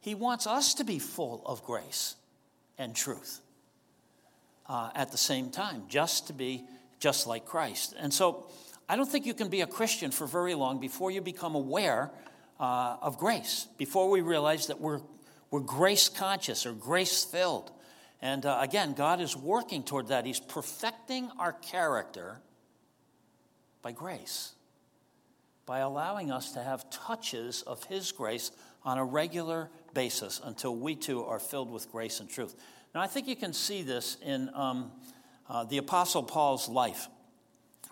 He 0.00 0.14
wants 0.14 0.46
us 0.46 0.74
to 0.74 0.84
be 0.84 0.98
full 0.98 1.42
of 1.44 1.62
grace 1.62 2.14
and 2.78 2.94
truth 2.94 3.40
uh, 4.68 4.90
at 4.94 5.10
the 5.10 5.18
same 5.18 5.50
time, 5.50 5.82
just 5.88 6.28
to 6.28 6.32
be 6.32 6.64
just 7.00 7.26
like 7.26 7.44
Christ. 7.44 7.94
And 7.98 8.12
so 8.12 8.46
I 8.88 8.96
don't 8.96 9.10
think 9.10 9.26
you 9.26 9.34
can 9.34 9.48
be 9.48 9.60
a 9.60 9.66
Christian 9.66 10.10
for 10.10 10.26
very 10.26 10.54
long 10.54 10.80
before 10.80 11.10
you 11.10 11.20
become 11.20 11.54
aware 11.54 12.10
uh, 12.60 12.96
of 13.00 13.18
grace, 13.18 13.66
before 13.76 14.10
we 14.10 14.20
realize 14.20 14.66
that 14.66 14.80
we're, 14.80 15.00
we're 15.50 15.60
grace 15.60 16.08
conscious 16.08 16.66
or 16.66 16.72
grace 16.72 17.24
filled. 17.24 17.70
And 18.20 18.44
uh, 18.44 18.58
again, 18.60 18.94
God 18.94 19.20
is 19.20 19.36
working 19.36 19.82
toward 19.82 20.08
that. 20.08 20.26
He's 20.26 20.40
perfecting 20.40 21.30
our 21.38 21.52
character 21.52 22.40
by 23.82 23.92
grace, 23.92 24.52
by 25.68 25.80
allowing 25.80 26.30
us 26.30 26.52
to 26.52 26.62
have 26.62 26.88
touches 26.88 27.60
of 27.60 27.84
His 27.84 28.10
grace 28.10 28.52
on 28.84 28.96
a 28.96 29.04
regular 29.04 29.68
basis 29.92 30.40
until 30.42 30.74
we 30.74 30.96
too 30.96 31.22
are 31.22 31.38
filled 31.38 31.70
with 31.70 31.92
grace 31.92 32.20
and 32.20 32.28
truth. 32.28 32.56
Now, 32.94 33.02
I 33.02 33.06
think 33.06 33.28
you 33.28 33.36
can 33.36 33.52
see 33.52 33.82
this 33.82 34.16
in 34.24 34.48
um, 34.54 34.90
uh, 35.46 35.64
the 35.64 35.76
Apostle 35.76 36.22
Paul's 36.22 36.70
life. 36.70 37.08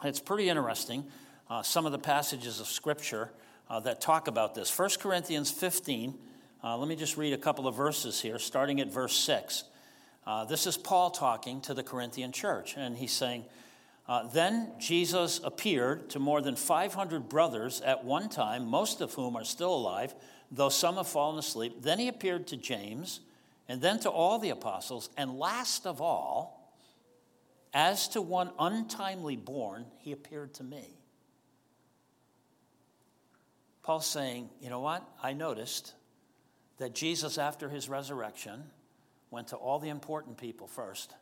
It's 0.03 0.21
pretty 0.21 0.49
interesting, 0.49 1.05
uh, 1.51 1.63
some 1.63 1.85
of 1.85 1.93
the 1.93 1.99
passages 1.99 2.61
of 2.61 2.67
Scripture 2.67 3.31
uh, 3.69 3.81
that 3.81 4.01
talk 4.01 4.27
about 4.27 4.55
this. 4.55 4.77
1 4.77 4.91
Corinthians 4.99 5.51
15, 5.51 6.15
uh, 6.65 6.79
let 6.79 6.89
me 6.89 6.97
just 6.97 7.19
read 7.19 7.35
a 7.35 7.39
couple 7.39 7.69
of 7.69 7.75
verses 7.75 8.23
here, 8.23 8.39
starting 8.39 8.81
at 8.81 8.91
verse 8.91 9.15
6. 9.19 9.65
Uh, 10.27 10.47
this 10.47 10.67
is 10.67 10.79
Paul 10.79 11.11
talking 11.11 11.61
to 11.61 11.75
the 11.75 11.83
Corinthian 11.83 12.33
church, 12.33 12.75
and 12.79 12.97
he's 12.97 13.13
saying, 13.13 13.45
uh, 14.09 14.27
Then 14.29 14.73
Jesus 14.79 15.41
appeared 15.43 16.11
to 16.11 16.19
more 16.19 16.41
than 16.41 16.57
500 16.57 17.29
brothers 17.29 17.81
at 17.81 18.05
one 18.05 18.29
time, 18.29 18.67
most 18.67 19.01
of 19.01 19.15
whom 19.15 19.37
are 19.37 19.45
still 19.45 19.75
alive, 19.75 20.15
though 20.51 20.69
some 20.69 20.97
have 20.97 21.09
fallen 21.09 21.39
asleep. 21.39 21.83
Then 21.83 21.99
he 21.99 22.09
appeared 22.09 22.47
to 22.49 22.57
James, 22.57 23.21
and 23.69 23.81
then 23.81 23.99
to 24.01 24.11
all 24.11 24.39
the 24.39 24.51
apostles, 24.51 25.11
and 25.17 25.39
last 25.39 25.87
of 25.87 26.01
all, 26.01 26.73
as 27.75 28.09
to 28.09 28.23
one 28.23 28.51
untimely 28.59 29.37
born, 29.37 29.87
he 29.99 30.13
appeared 30.13 30.55
to 30.55 30.65
me. 30.65 30.97
Paul's 33.83 34.07
saying, 34.07 34.49
You 34.61 34.71
know 34.71 34.81
what? 34.81 35.07
I 35.23 35.33
noticed 35.33 35.93
that 36.79 36.95
Jesus, 36.95 37.39
after 37.39 37.69
his 37.69 37.89
resurrection, 37.89 38.65
went 39.31 39.49
to 39.49 39.57
all 39.57 39.79
the 39.79 39.89
important 39.89 40.39
people 40.39 40.67
first, 40.67 41.15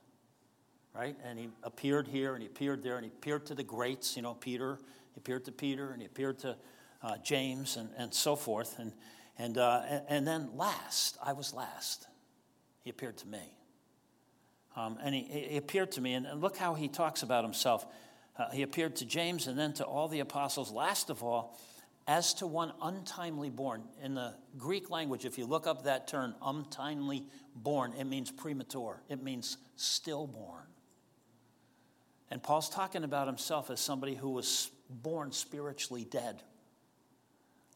right? 0.94 1.16
And 1.24 1.38
he 1.38 1.48
appeared 1.62 2.08
here 2.08 2.34
and 2.34 2.42
he 2.42 2.46
appeared 2.46 2.82
there 2.82 2.96
and 2.96 3.04
he 3.04 3.10
appeared 3.10 3.46
to 3.46 3.54
the 3.54 3.64
greats, 3.64 4.16
you 4.16 4.22
know, 4.22 4.34
Peter. 4.34 4.78
He 5.14 5.18
appeared 5.18 5.44
to 5.46 5.52
Peter 5.52 5.90
and 5.90 6.00
he 6.00 6.06
appeared 6.06 6.38
to 6.40 6.56
uh, 7.02 7.16
James 7.22 7.76
and, 7.76 7.90
and 7.98 8.14
so 8.14 8.36
forth. 8.36 8.78
And, 8.78 8.92
and, 9.36 9.58
uh, 9.58 9.82
and, 9.88 10.02
and, 10.08 10.26
then 10.26 10.50
last, 10.56 11.18
I 11.22 11.32
was 11.32 11.52
last. 11.52 12.06
He 12.82 12.90
appeared 12.90 13.18
to 13.18 13.28
me. 13.28 13.56
Um, 14.76 14.98
and 15.02 15.14
he, 15.14 15.22
he, 15.22 15.56
appeared 15.56 15.92
to 15.92 16.00
me, 16.00 16.14
and, 16.14 16.26
and, 16.26 16.40
look 16.40 16.56
how 16.56 16.74
he 16.74 16.88
talks 16.88 17.22
about 17.22 17.44
himself. 17.44 17.86
Uh, 18.36 18.50
he 18.50 18.62
appeared 18.62 18.96
to 18.96 19.04
James 19.04 19.46
and 19.46 19.58
then 19.58 19.72
to 19.74 19.84
all 19.84 20.08
the 20.08 20.20
apostles. 20.20 20.72
Last 20.72 21.10
of 21.10 21.22
all, 21.22 21.58
as 22.06 22.34
to 22.34 22.46
one 22.46 22.72
untimely 22.82 23.50
born. 23.50 23.82
In 24.02 24.14
the 24.14 24.34
Greek 24.58 24.90
language, 24.90 25.24
if 25.24 25.38
you 25.38 25.46
look 25.46 25.66
up 25.66 25.84
that 25.84 26.06
term, 26.06 26.34
untimely 26.42 27.26
born, 27.54 27.94
it 27.98 28.04
means 28.04 28.30
premature, 28.30 29.02
it 29.08 29.22
means 29.22 29.56
stillborn. 29.76 30.66
And 32.30 32.42
Paul's 32.42 32.68
talking 32.68 33.04
about 33.04 33.26
himself 33.26 33.70
as 33.70 33.80
somebody 33.80 34.14
who 34.14 34.30
was 34.30 34.70
born 34.88 35.32
spiritually 35.32 36.04
dead. 36.04 36.42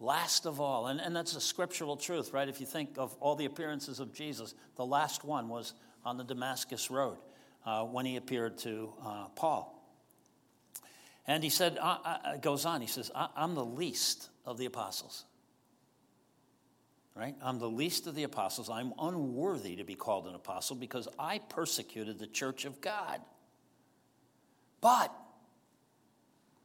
Last 0.01 0.47
of 0.47 0.61
all, 0.61 0.87
and, 0.87 1.01
and 1.01 1.15
that's 1.15 1.35
a 1.35 1.41
scriptural 1.41 1.97
truth, 1.97 2.33
right? 2.33 2.49
If 2.49 2.61
you 2.61 2.67
think 2.67 2.99
of 2.99 3.17
all 3.21 3.35
the 3.35 3.47
appearances 3.47 3.99
of 3.99 4.13
Jesus, 4.13 4.55
the 4.77 4.87
last 4.87 5.25
one 5.25 5.49
was 5.49 5.75
on 6.05 6.17
the 6.17 6.25
Damascus 6.25 6.91
Road 6.91 7.19
uh, 7.67 7.85
when 7.85 8.07
he 8.07 8.17
appeared 8.17 8.59
to 8.59 8.93
uh, 9.05 9.27
Paul. 9.35 9.75
And 11.27 11.43
he 11.43 11.51
said, 11.51 11.77
uh, 11.81 11.99
uh, 12.05 12.37
goes 12.39 12.65
on, 12.65 12.81
he 12.81 12.87
says, 12.87 13.11
I'm 13.15 13.55
the 13.55 13.65
least 13.65 14.31
of 14.47 14.57
the 14.57 14.65
apostles. 14.65 15.25
Right? 17.15 17.35
I'm 17.43 17.59
the 17.59 17.69
least 17.69 18.07
of 18.07 18.15
the 18.15 18.23
apostles. 18.23 18.71
I'm 18.71 18.95
unworthy 18.99 19.77
to 19.77 19.85
be 19.85 19.97
called 19.97 20.29
an 20.29 20.37
apostle 20.37 20.77
because 20.77 21.09
I 21.19 21.41
persecuted 21.41 22.19
the 22.19 22.29
church 22.29 22.65
of 22.65 22.81
God. 22.81 23.21
But 24.81 25.13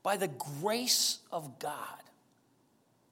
by 0.04 0.18
the 0.18 0.28
grace 0.28 1.20
of 1.32 1.60
God, 1.60 1.78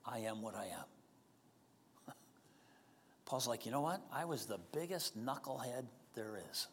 I 0.06 0.20
am 0.20 0.42
what 0.42 0.56
I 0.56 0.66
am. 0.66 2.14
Paul's 3.26 3.48
like, 3.48 3.66
you 3.66 3.72
know 3.72 3.82
what? 3.82 4.02
I 4.12 4.26
was 4.26 4.46
the 4.46 4.60
biggest 4.74 5.18
knucklehead 5.18 5.86
there 6.16 6.40
is. 6.52 6.68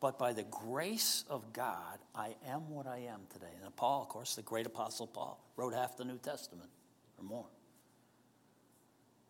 But 0.00 0.18
by 0.18 0.32
the 0.32 0.42
grace 0.42 1.24
of 1.30 1.52
God, 1.52 1.98
I 2.14 2.34
am 2.48 2.70
what 2.70 2.86
I 2.86 2.98
am 3.08 3.20
today. 3.32 3.52
And 3.64 3.74
Paul, 3.76 4.02
of 4.02 4.08
course, 4.08 4.34
the 4.34 4.42
great 4.42 4.66
apostle 4.66 5.06
Paul, 5.06 5.38
wrote 5.56 5.74
half 5.74 5.96
the 5.96 6.04
New 6.04 6.18
Testament 6.18 6.70
or 7.18 7.24
more. 7.24 7.46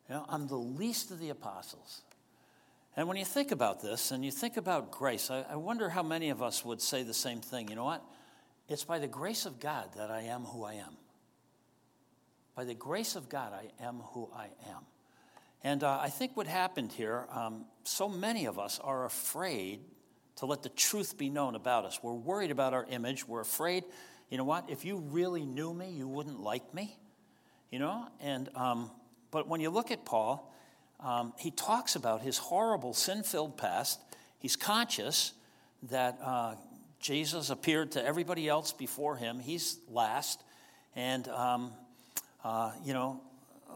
You 0.09 0.15
know, 0.15 0.25
I'm 0.29 0.47
the 0.47 0.57
least 0.57 1.11
of 1.11 1.21
the 1.21 1.29
apostles. 1.29 2.03
And 2.97 3.09
when 3.09 3.17
you 3.17 3.25
think 3.25 3.53
about 3.53 3.81
this 3.81 4.11
and 4.11 4.25
you 4.25 4.31
think 4.31 4.57
about 4.57 4.91
grace, 4.91 5.31
I, 5.31 5.45
I 5.51 5.57
wonder 5.57 5.89
how 5.89 6.03
many 6.03 6.31
of 6.31 6.43
us 6.43 6.65
would 6.65 6.83
say 6.83 7.03
the 7.03 7.15
same 7.15 7.41
thing. 7.41 7.69
You 7.69 7.77
know 7.77 7.85
what? 7.85 8.05
It's 8.69 8.85
by 8.85 8.99
the 8.99 9.09
grace 9.09 9.47
of 9.47 9.61
God 9.61 9.91
that 9.97 10.11
I 10.11 10.23
am 10.23 10.43
who 10.43 10.65
I 10.65 10.75
am. 10.75 10.97
By 12.55 12.65
the 12.65 12.75
grace 12.75 13.17
of 13.17 13.29
God, 13.31 13.53
I 13.55 13.85
am 13.85 13.97
who 14.13 14.29
I 14.35 14.45
am. 14.69 14.85
And 15.65 15.83
uh, 15.85 15.99
I 16.03 16.11
think 16.11 16.37
what 16.37 16.47
happened 16.47 16.93
here, 16.93 17.27
um, 17.31 17.65
so 17.85 18.09
many 18.09 18.47
of 18.47 18.59
us 18.59 18.79
are 18.79 19.07
afraid 19.07 19.81
to 20.37 20.47
let 20.47 20.63
the 20.63 20.69
truth 20.69 21.17
be 21.17 21.31
known 21.31 21.55
about 21.55 21.85
us. 21.85 22.01
We're 22.03 22.13
worried 22.13 22.51
about 22.51 22.75
our 22.75 22.85
image. 22.91 23.27
We're 23.27 23.41
afraid, 23.41 23.85
you 24.29 24.39
know 24.39 24.45
what, 24.45 24.69
if 24.69 24.85
you 24.85 24.99
really 24.99 25.47
knew 25.47 25.73
me, 25.73 25.91
you 25.91 26.09
wouldn't 26.09 26.41
like 26.41 26.75
me, 26.75 26.97
you 27.71 27.79
know? 27.79 28.07
And, 28.21 28.49
um, 28.55 28.91
but 29.31 29.49
when 29.49 29.61
you 29.61 29.71
look 29.71 29.91
at 29.91 30.05
Paul, 30.05 30.53
um, 31.03 31.33
he 31.39 31.51
talks 31.51 31.97
about 31.97 32.23
his 32.23 32.39
horrible 32.39 32.95
sin 32.95 33.23
filled 33.23 33.57
past. 33.57 34.01
He's 34.39 34.57
conscious 34.57 35.33
that 35.85 36.19
uh, 36.23 36.55
Jesus 37.01 37.51
appeared 37.51 37.93
to 37.93 38.05
everybody 38.05 38.49
else 38.49 38.73
before 38.73 39.17
him, 39.17 39.41
he's 39.41 39.79
last. 39.89 40.43
And, 40.95 41.27
um, 41.29 41.73
uh, 42.45 42.73
you 42.85 42.93
know, 42.93 43.21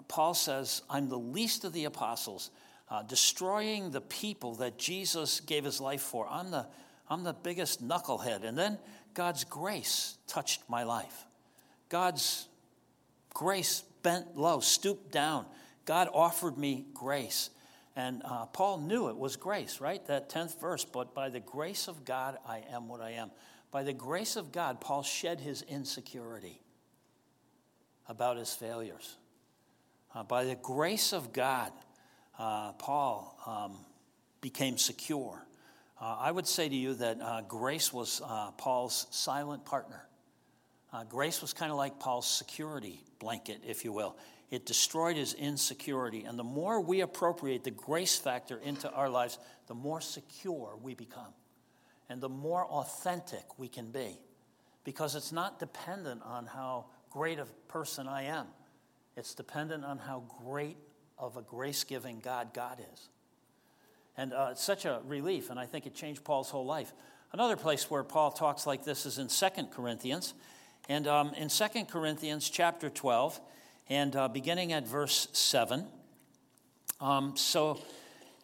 Paul 0.08 0.34
says, 0.34 0.82
I'm 0.88 1.08
the 1.08 1.18
least 1.18 1.64
of 1.64 1.72
the 1.72 1.84
apostles 1.84 2.50
uh, 2.90 3.02
destroying 3.02 3.90
the 3.90 4.00
people 4.00 4.54
that 4.56 4.78
Jesus 4.78 5.40
gave 5.40 5.64
his 5.64 5.80
life 5.80 6.02
for. 6.02 6.28
I'm 6.30 6.50
the, 6.50 6.66
I'm 7.08 7.24
the 7.24 7.32
biggest 7.32 7.86
knucklehead. 7.86 8.44
And 8.44 8.56
then 8.56 8.78
God's 9.14 9.44
grace 9.44 10.16
touched 10.26 10.62
my 10.68 10.84
life. 10.84 11.24
God's 11.88 12.48
grace 13.34 13.82
bent 14.02 14.36
low, 14.36 14.60
stooped 14.60 15.10
down. 15.10 15.46
God 15.86 16.08
offered 16.12 16.58
me 16.58 16.84
grace. 16.92 17.50
And 17.94 18.20
uh, 18.24 18.44
Paul 18.46 18.78
knew 18.78 19.08
it 19.08 19.16
was 19.16 19.36
grace, 19.36 19.80
right? 19.80 20.04
That 20.06 20.28
10th 20.28 20.60
verse. 20.60 20.84
But 20.84 21.14
by 21.14 21.30
the 21.30 21.40
grace 21.40 21.88
of 21.88 22.04
God, 22.04 22.36
I 22.46 22.62
am 22.70 22.88
what 22.88 23.00
I 23.00 23.12
am. 23.12 23.30
By 23.70 23.84
the 23.84 23.94
grace 23.94 24.36
of 24.36 24.52
God, 24.52 24.80
Paul 24.80 25.02
shed 25.02 25.40
his 25.40 25.62
insecurity 25.62 26.60
about 28.08 28.36
his 28.36 28.52
failures. 28.52 29.16
Uh, 30.14 30.22
by 30.24 30.44
the 30.44 30.54
grace 30.56 31.12
of 31.12 31.32
God, 31.32 31.72
uh, 32.38 32.72
Paul 32.72 33.38
um, 33.46 33.84
became 34.40 34.76
secure. 34.76 35.46
Uh, 36.00 36.16
I 36.20 36.30
would 36.30 36.46
say 36.46 36.68
to 36.68 36.74
you 36.74 36.94
that 36.94 37.20
uh, 37.20 37.40
grace 37.42 37.92
was 37.92 38.20
uh, 38.24 38.50
Paul's 38.52 39.06
silent 39.10 39.64
partner. 39.64 40.02
Grace 41.10 41.42
was 41.42 41.52
kind 41.52 41.70
of 41.70 41.76
like 41.76 41.98
Paul's 41.98 42.26
security 42.26 43.04
blanket, 43.18 43.60
if 43.66 43.84
you 43.84 43.92
will. 43.92 44.16
It 44.50 44.64
destroyed 44.64 45.16
his 45.16 45.34
insecurity. 45.34 46.24
And 46.24 46.38
the 46.38 46.44
more 46.44 46.80
we 46.80 47.00
appropriate 47.00 47.64
the 47.64 47.70
grace 47.70 48.16
factor 48.16 48.58
into 48.58 48.90
our 48.92 49.08
lives, 49.08 49.38
the 49.66 49.74
more 49.74 50.00
secure 50.00 50.78
we 50.80 50.94
become. 50.94 51.34
And 52.08 52.20
the 52.20 52.28
more 52.28 52.64
authentic 52.66 53.58
we 53.58 53.68
can 53.68 53.90
be. 53.90 54.20
Because 54.84 55.16
it's 55.16 55.32
not 55.32 55.58
dependent 55.58 56.22
on 56.24 56.46
how 56.46 56.86
great 57.10 57.40
a 57.40 57.46
person 57.66 58.06
I 58.06 58.24
am, 58.24 58.46
it's 59.16 59.34
dependent 59.34 59.84
on 59.84 59.98
how 59.98 60.22
great 60.44 60.76
of 61.18 61.36
a 61.36 61.42
grace 61.42 61.82
giving 61.82 62.20
God 62.20 62.52
God 62.54 62.80
is. 62.92 63.08
And 64.16 64.32
uh, 64.32 64.48
it's 64.52 64.62
such 64.62 64.84
a 64.84 65.00
relief, 65.06 65.50
and 65.50 65.58
I 65.58 65.66
think 65.66 65.86
it 65.86 65.94
changed 65.94 66.24
Paul's 66.24 66.50
whole 66.50 66.64
life. 66.64 66.92
Another 67.32 67.56
place 67.56 67.90
where 67.90 68.04
Paul 68.04 68.30
talks 68.30 68.66
like 68.66 68.84
this 68.84 69.04
is 69.04 69.18
in 69.18 69.28
Second 69.28 69.70
Corinthians. 69.70 70.34
And 70.88 71.06
um, 71.06 71.34
in 71.34 71.48
Second 71.48 71.86
Corinthians 71.86 72.48
chapter 72.48 72.88
12, 72.88 73.40
and 73.88 74.14
uh, 74.16 74.28
beginning 74.28 74.72
at 74.72 74.86
verse 74.86 75.28
7, 75.32 75.86
um, 77.00 77.36
so 77.36 77.80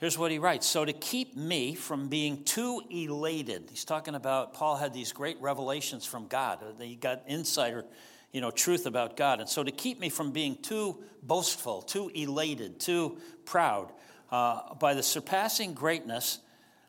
here's 0.00 0.18
what 0.18 0.30
he 0.30 0.38
writes 0.38 0.66
So 0.66 0.84
to 0.84 0.92
keep 0.92 1.36
me 1.36 1.74
from 1.74 2.08
being 2.08 2.44
too 2.44 2.82
elated, 2.90 3.64
he's 3.70 3.84
talking 3.84 4.14
about 4.14 4.54
Paul 4.54 4.76
had 4.76 4.92
these 4.92 5.12
great 5.12 5.40
revelations 5.40 6.04
from 6.06 6.26
God. 6.26 6.58
He 6.78 6.96
got 6.96 7.22
insider 7.26 7.84
you 8.32 8.40
know, 8.40 8.50
truth 8.50 8.86
about 8.86 9.16
God. 9.16 9.40
And 9.40 9.48
so 9.48 9.62
to 9.62 9.70
keep 9.70 10.00
me 10.00 10.08
from 10.08 10.32
being 10.32 10.56
too 10.56 11.02
boastful, 11.22 11.82
too 11.82 12.10
elated, 12.14 12.80
too 12.80 13.18
proud, 13.44 13.92
uh, 14.30 14.74
by 14.74 14.94
the 14.94 15.02
surpassing 15.02 15.74
greatness 15.74 16.38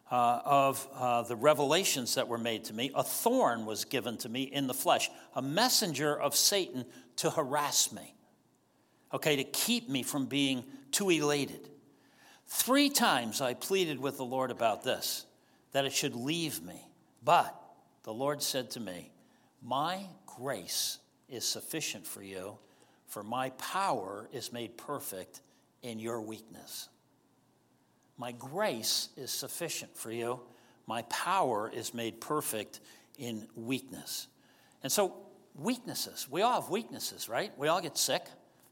uh, 0.10 0.39
of 0.46 0.88
uh, 0.96 1.24
the 1.24 1.36
revelations 1.36 2.16
that 2.16 2.28
were 2.28 2.38
made 2.38 2.66
to 2.66 2.74
me, 2.74 2.92
a 2.96 3.04
thorn 3.04 3.66
was 3.66 3.84
given 3.84 4.18
to 4.18 4.30
me 4.30 4.44
in 4.44 4.68
the 4.68 4.74
flesh, 4.74 5.10
a 5.36 5.42
messenger 5.42 6.18
of 6.18 6.36
Satan 6.36 6.86
to 7.18 7.30
harass 7.30 7.92
me, 7.92 8.12
okay, 9.13 9.36
to 9.36 9.43
keep 9.43 9.89
me 9.89 10.04
from 10.04 10.26
being 10.26 10.63
too 10.91 11.10
elated. 11.10 11.69
Three 12.47 12.89
times 12.89 13.41
I 13.41 13.54
pleaded 13.54 13.99
with 13.99 14.17
the 14.17 14.26
Lord 14.26 14.52
about 14.52 14.84
this, 14.84 15.26
that 15.71 15.86
it 15.86 15.93
should 15.93 16.15
leave 16.15 16.62
me. 16.63 16.88
But 17.23 17.56
the 18.04 18.13
Lord 18.13 18.41
said 18.41 18.71
to 18.71 18.80
me, 18.80 19.12
My 19.62 20.06
grace 20.26 20.99
is 21.30 21.45
sufficient 21.45 22.06
for 22.06 22.21
you, 22.21 22.58
for 23.08 23.23
my 23.23 23.52
power 23.52 24.28
is 24.32 24.52
made 24.52 24.78
perfect 24.78 25.41
in 25.82 25.99
your 25.99 26.21
weakness. 26.21 26.89
My 28.17 28.32
grace 28.32 29.10
is 29.17 29.32
sufficient 29.32 29.95
for 29.97 30.12
you. 30.12 30.39
My 30.86 31.04
power 31.04 31.71
is 31.73 31.93
made 31.93 32.21
perfect 32.21 32.80
in 33.17 33.47
weakness. 33.56 34.28
And 34.82 34.91
so, 34.91 35.15
weaknesses. 35.56 36.28
We 36.30 36.41
all 36.41 36.62
have 36.62 36.69
weaknesses, 36.69 37.30
right? 37.30 37.52
We 37.58 37.67
all 37.67 37.82
get 37.82 37.97
sick. 37.97 38.26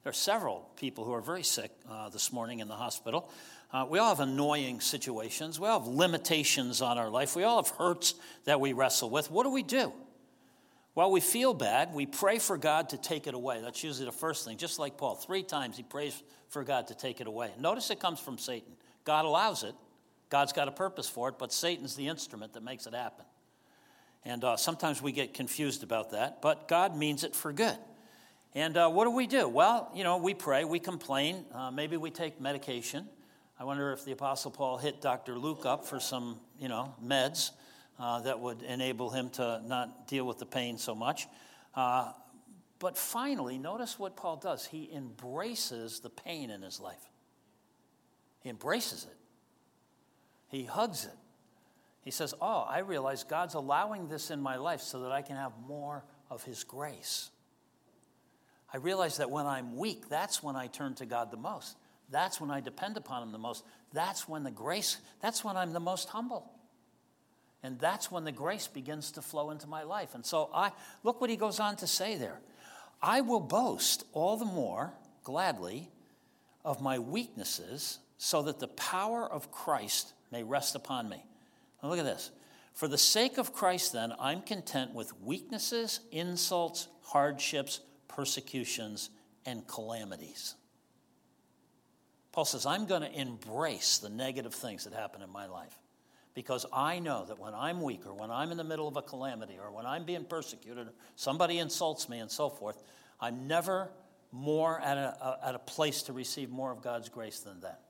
There 0.04 0.10
are 0.10 0.14
several 0.14 0.68
people 0.78 1.06
who 1.06 1.14
are 1.14 1.22
very 1.22 1.44
sick 1.44 1.72
uh, 1.90 2.10
this 2.10 2.34
morning 2.34 2.60
in 2.60 2.68
the 2.68 2.76
hospital. 2.76 3.30
Uh, 3.72 3.86
we 3.88 4.00
all 4.00 4.10
have 4.10 4.20
annoying 4.20 4.82
situations. 4.82 5.60
We 5.60 5.68
all 5.68 5.80
have 5.80 5.88
limitations 5.88 6.82
on 6.82 6.98
our 6.98 7.10
life. 7.10 7.36
We 7.36 7.44
all 7.44 7.64
have 7.64 7.76
hurts 7.76 8.16
that 8.46 8.60
we 8.60 8.74
wrestle 8.74 9.12
with. 9.12 9.30
What 9.30 9.44
do 9.44 9.52
we 9.52 9.62
do? 9.62 9.94
Well, 10.96 11.12
we 11.12 11.22
feel 11.22 11.54
bad. 11.54 11.94
We 11.94 12.08
pray 12.08 12.40
for 12.40 12.58
God 12.58 12.90
to 12.90 12.98
take 12.98 13.28
it 13.28 13.36
away. 13.36 13.62
That's 13.62 13.84
usually 13.84 14.06
the 14.06 14.12
first 14.12 14.44
thing. 14.44 14.58
Just 14.58 14.80
like 14.80 14.98
Paul, 14.98 15.16
three 15.16 15.44
times 15.44 15.78
he 15.78 15.84
prays 15.84 16.22
for 16.50 16.64
God 16.64 16.88
to 16.88 16.96
take 16.96 17.22
it 17.22 17.28
away. 17.28 17.52
Notice 17.60 17.92
it 17.92 18.00
comes 18.00 18.20
from 18.20 18.40
Satan. 18.40 18.74
God 19.06 19.26
allows 19.26 19.64
it. 19.64 19.76
God's 20.30 20.52
got 20.52 20.68
a 20.68 20.72
purpose 20.72 21.08
for 21.08 21.30
it, 21.30 21.36
but 21.38 21.54
Satan's 21.54 21.96
the 21.96 22.08
instrument 22.08 22.54
that 22.54 22.64
makes 22.64 22.88
it 22.88 22.94
happen. 22.96 23.26
And 24.26 24.44
uh, 24.44 24.58
sometimes 24.58 25.02
we 25.02 25.12
get 25.12 25.34
confused 25.34 25.84
about 25.84 26.12
that, 26.12 26.42
but 26.42 26.68
God 26.68 26.98
means 26.98 27.24
it 27.24 27.36
for 27.36 27.54
good. 27.54 27.78
And 28.54 28.76
uh, 28.76 28.90
what 28.90 29.06
do 29.06 29.12
we 29.12 29.28
do? 29.28 29.48
Well, 29.48 29.90
you 29.96 30.04
know, 30.04 30.18
we 30.18 30.34
pray, 30.34 30.66
we 30.66 30.80
complain, 30.80 31.46
uh, 31.54 31.72
maybe 31.72 31.96
we 31.96 32.12
take 32.12 32.42
medication. 32.42 33.08
I 33.58 33.64
wonder 33.64 33.94
if 33.94 34.04
the 34.04 34.12
Apostle 34.12 34.52
Paul 34.52 34.78
hit 34.78 35.02
Dr. 35.02 35.38
Luke 35.38 35.66
up 35.66 35.86
for 35.86 36.00
some, 36.00 36.40
you 36.60 36.68
know, 36.68 36.94
meds 37.04 37.52
uh, 38.00 38.22
that 38.22 38.40
would 38.40 38.62
enable 38.64 39.10
him 39.10 39.30
to 39.32 39.62
not 39.66 40.08
deal 40.08 40.26
with 40.26 40.40
the 40.40 40.46
pain 40.46 40.78
so 40.78 40.94
much. 40.94 41.28
Uh, 41.76 42.12
but 42.80 42.98
finally, 42.98 43.58
notice 43.58 43.98
what 43.98 44.18
Paul 44.18 44.38
does. 44.38 44.66
He 44.66 44.90
embraces 44.94 46.00
the 46.00 46.10
pain 46.10 46.50
in 46.50 46.62
his 46.62 46.80
life. 46.80 47.10
He 48.42 48.50
embraces 48.50 49.06
it, 49.06 49.18
he 50.50 50.66
hugs 50.66 51.06
it. 51.06 51.16
He 52.02 52.12
says, 52.12 52.34
Oh, 52.42 52.66
I 52.68 52.80
realize 52.80 53.24
God's 53.24 53.54
allowing 53.54 54.08
this 54.08 54.32
in 54.32 54.42
my 54.42 54.58
life 54.58 54.82
so 54.82 55.02
that 55.02 55.12
I 55.12 55.22
can 55.22 55.36
have 55.36 55.54
more 55.68 56.04
of 56.30 56.44
His 56.44 56.64
grace. 56.64 57.30
I 58.74 58.78
realize 58.78 59.18
that 59.18 59.30
when 59.30 59.46
I'm 59.46 59.76
weak, 59.76 60.10
that's 60.10 60.42
when 60.42 60.56
I 60.56 60.68
turn 60.68 60.96
to 60.96 61.06
God 61.06 61.32
the 61.32 61.38
most. 61.38 61.78
That's 62.10 62.40
when 62.40 62.52
I 62.52 62.60
depend 62.60 62.98
upon 62.98 63.24
Him 63.24 63.32
the 63.32 63.38
most. 63.38 63.64
That's 63.94 64.28
when 64.28 64.44
the 64.44 64.52
grace, 64.52 64.98
that's 65.22 65.44
when 65.44 65.58
I'm 65.58 65.74
the 65.74 65.80
most 65.80 66.10
humble. 66.10 66.52
And 67.64 67.80
that's 67.80 68.12
when 68.12 68.24
the 68.24 68.32
grace 68.32 68.68
begins 68.68 69.12
to 69.14 69.22
flow 69.22 69.52
into 69.52 69.68
my 69.68 69.84
life. 69.84 70.16
And 70.16 70.26
so 70.26 70.50
I 70.54 70.72
look 71.04 71.22
what 71.22 71.30
he 71.30 71.36
goes 71.36 71.60
on 71.60 71.76
to 71.78 71.88
say 71.88 72.16
there. 72.16 72.40
I 73.02 73.22
will 73.22 73.40
boast 73.40 74.04
all 74.14 74.38
the 74.38 74.46
more 74.46 74.94
gladly 75.24 75.90
of 76.66 76.82
my 76.82 76.98
weaknesses 77.00 78.00
so 78.18 78.42
that 78.44 78.60
the 78.60 78.68
power 78.68 79.32
of 79.32 79.52
Christ 79.52 80.14
may 80.32 80.44
rest 80.44 80.76
upon 80.76 81.10
me. 81.10 81.24
Now 81.82 81.90
look 81.90 82.00
at 82.00 82.06
this. 82.06 82.32
For 82.74 82.88
the 82.88 82.98
sake 82.98 83.38
of 83.38 83.54
Christ, 83.54 83.94
then, 83.94 84.14
I'm 84.20 84.42
content 84.42 84.94
with 84.94 85.20
weaknesses, 85.22 86.00
insults, 86.12 86.88
hardships, 87.04 87.82
persecutions, 88.15 89.10
and 89.45 89.67
calamities. 89.67 90.56
Paul 92.32 92.45
says, 92.45 92.65
I'm 92.65 92.86
going 92.86 93.02
to 93.02 93.12
embrace 93.12 93.97
the 93.97 94.10
negative 94.10 94.54
things 94.54 94.86
that 94.86 94.93
happen 94.93 95.21
in 95.21 95.30
my 95.30 95.47
life 95.47 95.78
because 96.34 96.65
I 96.71 97.00
know 97.00 97.26
that 97.26 97.39
when 97.39 97.54
I'm 97.54 97.82
weak 97.82 98.06
or 98.06 98.13
when 98.13 98.32
I'm 98.32 98.52
in 98.52 98.58
the 98.58 98.63
middle 98.63 98.88
of 98.88 98.95
a 98.95 99.02
calamity 99.02 99.58
or 99.62 99.71
when 99.71 99.86
I'm 99.86 100.06
being 100.06 100.24
persecuted, 100.24 100.88
somebody 101.15 101.60
insults 101.60 102.08
me 102.08 102.19
and 102.19 102.32
so 102.32 102.50
forth, 102.50 102.82
I'm 103.19 103.47
never 103.47 103.89
more 104.32 104.80
at 104.80 104.97
a, 104.97 105.39
at 105.43 105.56
a 105.56 105.60
place 105.60 106.04
to 106.04 106.13
receive 106.13 106.50
more 106.50 106.71
of 106.71 106.82
God's 106.82 107.10
grace 107.10 107.39
than 107.41 107.60
that. 107.62 107.82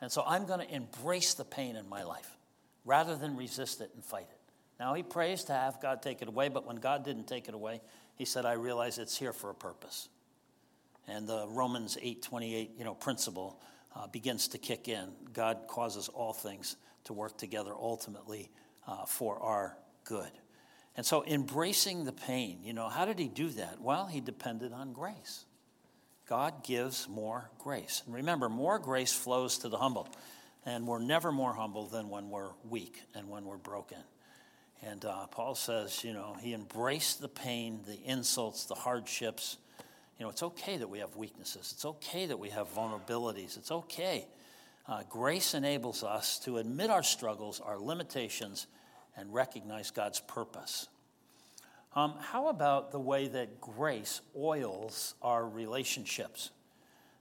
And 0.00 0.12
so 0.12 0.22
I'm 0.26 0.46
going 0.46 0.60
to 0.60 0.74
embrace 0.74 1.34
the 1.34 1.44
pain 1.44 1.74
in 1.74 1.88
my 1.88 2.04
life 2.04 2.36
rather 2.84 3.16
than 3.16 3.36
resist 3.36 3.80
it 3.80 3.90
and 3.94 4.04
fight 4.04 4.28
it. 4.30 4.38
Now, 4.78 4.94
he 4.94 5.02
prays 5.02 5.44
to 5.44 5.52
have 5.52 5.80
God 5.82 6.00
take 6.00 6.22
it 6.22 6.28
away, 6.28 6.48
but 6.48 6.66
when 6.66 6.76
God 6.76 7.04
didn't 7.04 7.26
take 7.26 7.48
it 7.48 7.54
away, 7.54 7.82
he 8.20 8.26
said, 8.26 8.44
I 8.44 8.52
realize 8.52 8.98
it's 8.98 9.16
here 9.16 9.32
for 9.32 9.48
a 9.48 9.54
purpose. 9.54 10.10
And 11.08 11.26
the 11.26 11.46
Romans 11.48 11.96
8.28, 11.96 12.68
you 12.76 12.84
know, 12.84 12.92
principle 12.92 13.58
uh, 13.96 14.08
begins 14.08 14.48
to 14.48 14.58
kick 14.58 14.88
in. 14.88 15.08
God 15.32 15.60
causes 15.66 16.08
all 16.08 16.34
things 16.34 16.76
to 17.04 17.14
work 17.14 17.38
together 17.38 17.72
ultimately 17.74 18.50
uh, 18.86 19.06
for 19.06 19.40
our 19.40 19.78
good. 20.04 20.28
And 20.98 21.06
so 21.06 21.24
embracing 21.24 22.04
the 22.04 22.12
pain, 22.12 22.58
you 22.62 22.74
know, 22.74 22.90
how 22.90 23.06
did 23.06 23.18
he 23.18 23.26
do 23.26 23.48
that? 23.48 23.80
Well, 23.80 24.04
he 24.04 24.20
depended 24.20 24.74
on 24.74 24.92
grace. 24.92 25.46
God 26.28 26.62
gives 26.62 27.08
more 27.08 27.50
grace. 27.58 28.02
And 28.04 28.14
remember, 28.14 28.50
more 28.50 28.78
grace 28.78 29.14
flows 29.14 29.56
to 29.60 29.70
the 29.70 29.78
humble. 29.78 30.06
And 30.66 30.86
we're 30.86 30.98
never 30.98 31.32
more 31.32 31.54
humble 31.54 31.86
than 31.86 32.10
when 32.10 32.28
we're 32.28 32.50
weak 32.68 33.00
and 33.14 33.30
when 33.30 33.46
we're 33.46 33.56
broken. 33.56 33.96
And 34.82 35.04
uh, 35.04 35.26
Paul 35.26 35.54
says, 35.54 36.02
you 36.04 36.12
know, 36.12 36.36
he 36.40 36.54
embraced 36.54 37.20
the 37.20 37.28
pain, 37.28 37.80
the 37.86 37.98
insults, 38.04 38.64
the 38.64 38.74
hardships. 38.74 39.58
You 40.18 40.24
know, 40.24 40.30
it's 40.30 40.42
okay 40.42 40.78
that 40.78 40.88
we 40.88 41.00
have 41.00 41.16
weaknesses. 41.16 41.72
It's 41.74 41.84
okay 41.84 42.26
that 42.26 42.38
we 42.38 42.50
have 42.50 42.74
vulnerabilities. 42.74 43.58
It's 43.58 43.70
okay. 43.70 44.26
Uh, 44.88 45.02
grace 45.08 45.54
enables 45.54 46.02
us 46.02 46.38
to 46.40 46.56
admit 46.56 46.90
our 46.90 47.02
struggles, 47.02 47.60
our 47.60 47.78
limitations, 47.78 48.66
and 49.16 49.32
recognize 49.32 49.90
God's 49.90 50.20
purpose. 50.20 50.88
Um, 51.94 52.14
how 52.20 52.48
about 52.48 52.92
the 52.92 53.00
way 53.00 53.28
that 53.28 53.60
grace 53.60 54.20
oils 54.36 55.14
our 55.20 55.46
relationships? 55.46 56.50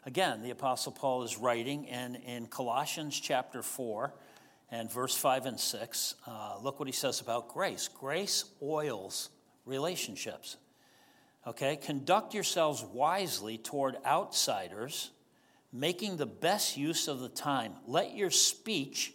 Again, 0.05 0.41
the 0.41 0.51
Apostle 0.51 0.91
Paul 0.91 1.23
is 1.23 1.37
writing, 1.37 1.89
and 1.89 2.15
in 2.15 2.47
Colossians 2.47 3.19
chapter 3.19 3.61
4 3.61 4.13
and 4.71 4.91
verse 4.91 5.15
5 5.15 5.45
and 5.47 5.59
6, 5.59 6.15
uh, 6.27 6.57
look 6.61 6.79
what 6.79 6.87
he 6.87 6.93
says 6.93 7.21
about 7.21 7.49
grace. 7.49 7.87
Grace 7.87 8.45
oils 8.61 9.29
relationships. 9.65 10.57
Okay, 11.47 11.77
conduct 11.77 12.33
yourselves 12.33 12.83
wisely 12.83 13.57
toward 13.57 13.95
outsiders, 14.05 15.11
making 15.71 16.17
the 16.17 16.25
best 16.25 16.77
use 16.77 17.07
of 17.07 17.19
the 17.19 17.29
time. 17.29 17.73
Let 17.87 18.15
your 18.15 18.29
speech 18.29 19.13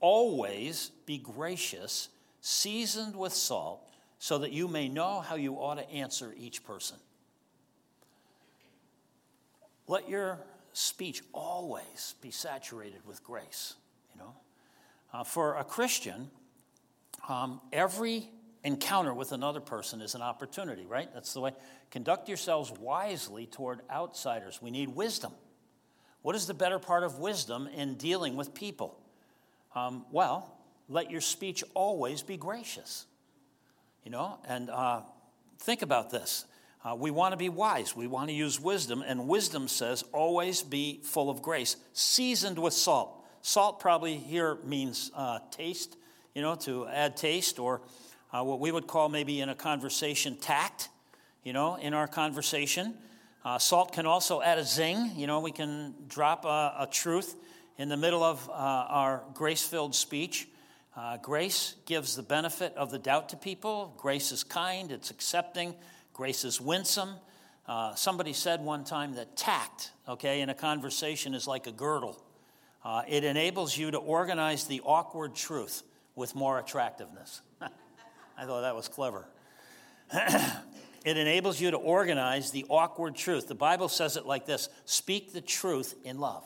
always 0.00 0.90
be 1.04 1.18
gracious, 1.18 2.08
seasoned 2.40 3.16
with 3.16 3.32
salt 3.32 3.86
so 4.18 4.38
that 4.38 4.52
you 4.52 4.68
may 4.68 4.88
know 4.88 5.20
how 5.20 5.34
you 5.34 5.54
ought 5.54 5.76
to 5.76 5.90
answer 5.90 6.34
each 6.38 6.64
person. 6.64 6.96
Let 9.88 10.08
your 10.08 10.38
speech 10.72 11.22
always 11.32 12.14
be 12.20 12.30
saturated 12.30 13.00
with 13.06 13.22
grace. 13.22 13.74
Uh, 15.16 15.24
for 15.24 15.56
a 15.56 15.64
Christian, 15.64 16.30
um, 17.26 17.58
every 17.72 18.28
encounter 18.64 19.14
with 19.14 19.32
another 19.32 19.60
person 19.60 20.02
is 20.02 20.14
an 20.14 20.20
opportunity, 20.20 20.84
right? 20.84 21.08
That's 21.14 21.32
the 21.32 21.40
way. 21.40 21.52
Conduct 21.90 22.28
yourselves 22.28 22.70
wisely 22.78 23.46
toward 23.46 23.80
outsiders. 23.90 24.60
We 24.60 24.70
need 24.70 24.90
wisdom. 24.90 25.32
What 26.20 26.36
is 26.36 26.46
the 26.46 26.52
better 26.52 26.78
part 26.78 27.02
of 27.02 27.18
wisdom 27.18 27.66
in 27.66 27.94
dealing 27.94 28.36
with 28.36 28.52
people? 28.52 29.00
Um, 29.74 30.04
well, 30.12 30.54
let 30.86 31.10
your 31.10 31.22
speech 31.22 31.64
always 31.72 32.20
be 32.20 32.36
gracious. 32.36 33.06
You 34.04 34.10
know, 34.10 34.38
and 34.46 34.68
uh, 34.68 35.00
think 35.60 35.80
about 35.80 36.10
this. 36.10 36.44
Uh, 36.84 36.94
we 36.94 37.10
want 37.10 37.32
to 37.32 37.38
be 37.38 37.48
wise. 37.48 37.96
We 37.96 38.06
want 38.06 38.28
to 38.28 38.34
use 38.34 38.60
wisdom, 38.60 39.00
and 39.00 39.26
wisdom 39.26 39.66
says 39.66 40.04
always 40.12 40.62
be 40.62 41.00
full 41.04 41.30
of 41.30 41.40
grace, 41.40 41.76
seasoned 41.94 42.58
with 42.58 42.74
salt. 42.74 43.22
Salt 43.46 43.78
probably 43.78 44.16
here 44.16 44.58
means 44.64 45.12
uh, 45.14 45.38
taste, 45.52 45.96
you 46.34 46.42
know, 46.42 46.56
to 46.56 46.84
add 46.88 47.16
taste, 47.16 47.60
or 47.60 47.80
uh, 48.32 48.42
what 48.42 48.58
we 48.58 48.72
would 48.72 48.88
call 48.88 49.08
maybe 49.08 49.40
in 49.40 49.50
a 49.50 49.54
conversation 49.54 50.36
tact, 50.36 50.88
you 51.44 51.52
know, 51.52 51.76
in 51.76 51.94
our 51.94 52.08
conversation. 52.08 52.94
Uh, 53.44 53.56
salt 53.56 53.92
can 53.92 54.04
also 54.04 54.42
add 54.42 54.58
a 54.58 54.64
zing, 54.64 55.12
you 55.14 55.28
know, 55.28 55.38
we 55.38 55.52
can 55.52 55.94
drop 56.08 56.44
a, 56.44 56.74
a 56.80 56.88
truth 56.90 57.36
in 57.78 57.88
the 57.88 57.96
middle 57.96 58.24
of 58.24 58.50
uh, 58.50 58.52
our 58.52 59.22
grace 59.32 59.64
filled 59.64 59.94
speech. 59.94 60.48
Uh, 60.96 61.16
grace 61.18 61.76
gives 61.86 62.16
the 62.16 62.24
benefit 62.24 62.74
of 62.76 62.90
the 62.90 62.98
doubt 62.98 63.28
to 63.28 63.36
people. 63.36 63.94
Grace 63.96 64.32
is 64.32 64.42
kind, 64.42 64.90
it's 64.90 65.12
accepting. 65.12 65.72
Grace 66.12 66.44
is 66.44 66.60
winsome. 66.60 67.10
Uh, 67.68 67.94
somebody 67.94 68.32
said 68.32 68.60
one 68.60 68.82
time 68.82 69.14
that 69.14 69.36
tact, 69.36 69.92
okay, 70.08 70.40
in 70.40 70.50
a 70.50 70.54
conversation 70.54 71.32
is 71.32 71.46
like 71.46 71.68
a 71.68 71.72
girdle. 71.72 72.20
Uh, 72.86 73.02
it 73.08 73.24
enables 73.24 73.76
you 73.76 73.90
to 73.90 73.98
organize 73.98 74.66
the 74.68 74.80
awkward 74.84 75.34
truth 75.34 75.82
with 76.14 76.36
more 76.36 76.60
attractiveness. 76.60 77.40
I 78.38 78.44
thought 78.44 78.60
that 78.60 78.76
was 78.76 78.86
clever. 78.86 79.26
it 80.12 81.16
enables 81.16 81.60
you 81.60 81.72
to 81.72 81.78
organize 81.78 82.52
the 82.52 82.64
awkward 82.68 83.16
truth. 83.16 83.48
The 83.48 83.56
Bible 83.56 83.88
says 83.88 84.16
it 84.16 84.24
like 84.24 84.46
this 84.46 84.68
speak 84.84 85.32
the 85.32 85.40
truth 85.40 85.96
in 86.04 86.20
love. 86.20 86.44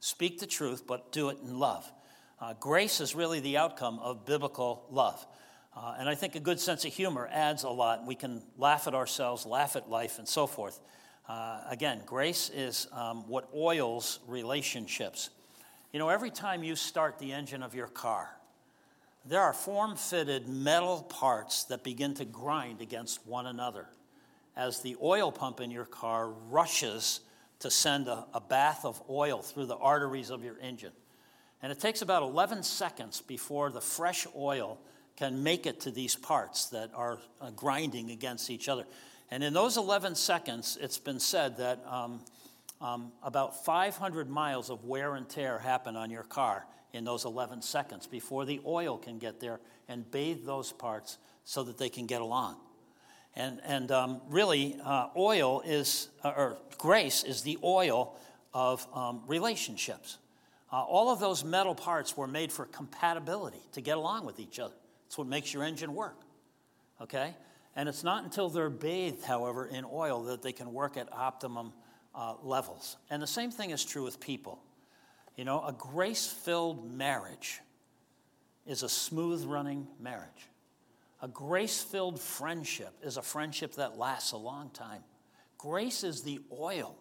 Speak 0.00 0.40
the 0.40 0.46
truth, 0.48 0.88
but 0.88 1.12
do 1.12 1.28
it 1.28 1.38
in 1.40 1.56
love. 1.56 1.88
Uh, 2.40 2.54
grace 2.58 3.00
is 3.00 3.14
really 3.14 3.38
the 3.38 3.58
outcome 3.58 4.00
of 4.00 4.26
biblical 4.26 4.86
love. 4.90 5.24
Uh, 5.72 5.94
and 6.00 6.08
I 6.08 6.16
think 6.16 6.34
a 6.34 6.40
good 6.40 6.58
sense 6.58 6.84
of 6.84 6.92
humor 6.92 7.28
adds 7.30 7.62
a 7.62 7.70
lot. 7.70 8.04
We 8.04 8.16
can 8.16 8.42
laugh 8.56 8.88
at 8.88 8.94
ourselves, 8.96 9.46
laugh 9.46 9.76
at 9.76 9.88
life, 9.88 10.18
and 10.18 10.26
so 10.26 10.48
forth. 10.48 10.80
Uh, 11.28 11.60
again, 11.68 12.00
grace 12.06 12.50
is 12.54 12.88
um, 12.92 13.28
what 13.28 13.48
oils 13.54 14.20
relationships. 14.26 15.28
You 15.92 15.98
know, 15.98 16.08
every 16.08 16.30
time 16.30 16.64
you 16.64 16.74
start 16.74 17.18
the 17.18 17.32
engine 17.32 17.62
of 17.62 17.74
your 17.74 17.88
car, 17.88 18.30
there 19.26 19.42
are 19.42 19.52
form 19.52 19.96
fitted 19.96 20.48
metal 20.48 21.02
parts 21.02 21.64
that 21.64 21.84
begin 21.84 22.14
to 22.14 22.24
grind 22.24 22.80
against 22.80 23.26
one 23.26 23.46
another 23.46 23.86
as 24.56 24.80
the 24.80 24.96
oil 25.02 25.30
pump 25.30 25.60
in 25.60 25.70
your 25.70 25.84
car 25.84 26.30
rushes 26.30 27.20
to 27.58 27.70
send 27.70 28.08
a, 28.08 28.24
a, 28.32 28.40
bath 28.40 28.84
of 28.84 29.02
oil 29.10 29.42
through 29.42 29.66
the 29.66 29.76
arteries 29.76 30.30
of 30.30 30.42
your 30.42 30.58
engine. 30.60 30.92
And 31.62 31.70
it 31.70 31.78
takes 31.78 32.00
about 32.02 32.22
11 32.22 32.62
seconds 32.62 33.20
before 33.20 33.70
the 33.70 33.80
fresh 33.80 34.26
oil 34.34 34.78
can 35.16 35.42
make 35.42 35.66
it 35.66 35.80
to 35.80 35.90
these 35.90 36.14
parts 36.16 36.66
that 36.66 36.90
are 36.94 37.18
uh, 37.40 37.50
grinding 37.50 38.10
against 38.10 38.48
each 38.50 38.68
other. 38.68 38.84
And 39.30 39.44
in 39.44 39.52
those 39.52 39.76
11 39.76 40.14
seconds, 40.14 40.78
it's 40.80 40.98
been 40.98 41.20
said 41.20 41.58
that 41.58 41.84
um, 41.86 42.20
um, 42.80 43.12
about 43.22 43.64
500 43.64 44.30
miles 44.30 44.70
of 44.70 44.84
wear 44.84 45.14
and 45.14 45.28
tear 45.28 45.58
happen 45.58 45.96
on 45.96 46.10
your 46.10 46.22
car 46.22 46.66
in 46.92 47.04
those 47.04 47.24
11 47.24 47.62
seconds 47.62 48.06
before 48.06 48.44
the 48.44 48.60
oil 48.64 48.96
can 48.96 49.18
get 49.18 49.40
there 49.40 49.60
and 49.88 50.10
bathe 50.10 50.44
those 50.44 50.72
parts 50.72 51.18
so 51.44 51.62
that 51.64 51.78
they 51.78 51.88
can 51.88 52.06
get 52.06 52.20
along. 52.20 52.56
And, 53.36 53.60
and 53.64 53.92
um, 53.92 54.20
really, 54.28 54.76
uh, 54.82 55.08
oil 55.16 55.62
is, 55.64 56.08
uh, 56.24 56.32
or 56.36 56.58
grace 56.78 57.24
is 57.24 57.42
the 57.42 57.58
oil 57.62 58.16
of 58.54 58.86
um, 58.94 59.22
relationships. 59.26 60.18
Uh, 60.72 60.82
all 60.82 61.10
of 61.10 61.20
those 61.20 61.44
metal 61.44 61.74
parts 61.74 62.16
were 62.16 62.26
made 62.26 62.50
for 62.50 62.64
compatibility, 62.66 63.60
to 63.72 63.80
get 63.80 63.96
along 63.96 64.26
with 64.26 64.40
each 64.40 64.58
other. 64.58 64.74
It's 65.06 65.16
what 65.16 65.26
makes 65.26 65.52
your 65.52 65.62
engine 65.62 65.94
work. 65.94 66.16
Okay? 67.00 67.34
And 67.78 67.88
it's 67.88 68.02
not 68.02 68.24
until 68.24 68.48
they're 68.48 68.70
bathed, 68.70 69.24
however, 69.24 69.64
in 69.64 69.84
oil 69.84 70.24
that 70.24 70.42
they 70.42 70.50
can 70.50 70.72
work 70.72 70.96
at 70.96 71.12
optimum 71.12 71.72
uh, 72.12 72.34
levels. 72.42 72.96
And 73.08 73.22
the 73.22 73.26
same 73.28 73.52
thing 73.52 73.70
is 73.70 73.84
true 73.84 74.02
with 74.02 74.18
people. 74.18 74.58
You 75.36 75.44
know, 75.44 75.64
a 75.64 75.72
grace 75.72 76.26
filled 76.26 76.92
marriage 76.92 77.60
is 78.66 78.82
a 78.82 78.88
smooth 78.88 79.44
running 79.44 79.86
marriage. 80.00 80.48
A 81.22 81.28
grace 81.28 81.80
filled 81.80 82.20
friendship 82.20 82.92
is 83.00 83.16
a 83.16 83.22
friendship 83.22 83.76
that 83.76 83.96
lasts 83.96 84.32
a 84.32 84.36
long 84.36 84.70
time. 84.70 85.04
Grace 85.56 86.02
is 86.02 86.22
the 86.22 86.40
oil, 86.52 86.96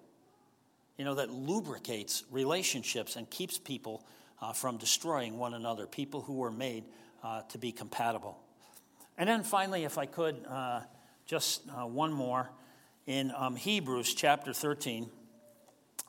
you 0.96 1.06
know, 1.06 1.16
that 1.16 1.32
lubricates 1.32 2.24
relationships 2.30 3.16
and 3.16 3.28
keeps 3.32 3.58
people 3.58 4.06
uh, 4.44 4.54
from 4.54 4.78
destroying 4.78 5.40
one 5.40 5.56
another, 5.56 5.88
people 5.88 6.22
who 6.22 6.36
were 6.36 6.52
made 6.52 6.84
uh, 7.24 7.42
to 7.50 7.58
be 7.58 7.72
compatible. 7.72 8.44
And 9.17 9.27
then 9.27 9.43
finally, 9.43 9.84
if 9.84 9.97
I 9.97 10.06
could, 10.06 10.45
uh, 10.47 10.82
just 11.25 11.63
uh, 11.69 11.86
one 11.86 12.13
more. 12.13 12.49
In 13.06 13.32
um, 13.36 13.56
Hebrews 13.56 14.13
chapter 14.13 14.53
13, 14.53 15.10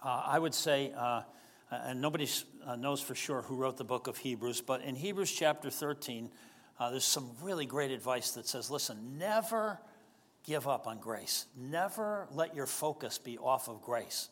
uh, 0.03 0.23
I 0.27 0.39
would 0.39 0.55
say 0.55 0.93
uh, 0.97 1.23
and 1.71 2.01
nobody 2.01 2.29
uh, 2.67 2.77
knows 2.77 3.01
for 3.01 3.15
sure 3.15 3.43
who 3.43 3.57
wrote 3.57 3.77
the 3.77 3.85
book 3.85 4.07
of 4.07 4.17
Hebrews, 4.17 4.61
but 4.61 4.83
in 4.83 4.95
Hebrews 4.95 5.31
chapter 5.31 5.71
13, 5.71 6.31
uh, 6.79 6.91
there's 6.91 7.05
some 7.05 7.31
really 7.43 7.67
great 7.67 7.91
advice 7.91 8.33
that 8.33 8.47
says 8.47 8.71
listen, 8.71 9.19
never 9.19 9.79
give 10.45 10.67
up 10.67 10.87
on 10.87 10.99
grace, 10.99 11.47
never 11.57 12.27
let 12.33 12.55
your 12.55 12.67
focus 12.67 13.19
be 13.19 13.37
off 13.39 13.69
of 13.69 13.83
grace. 13.83 14.31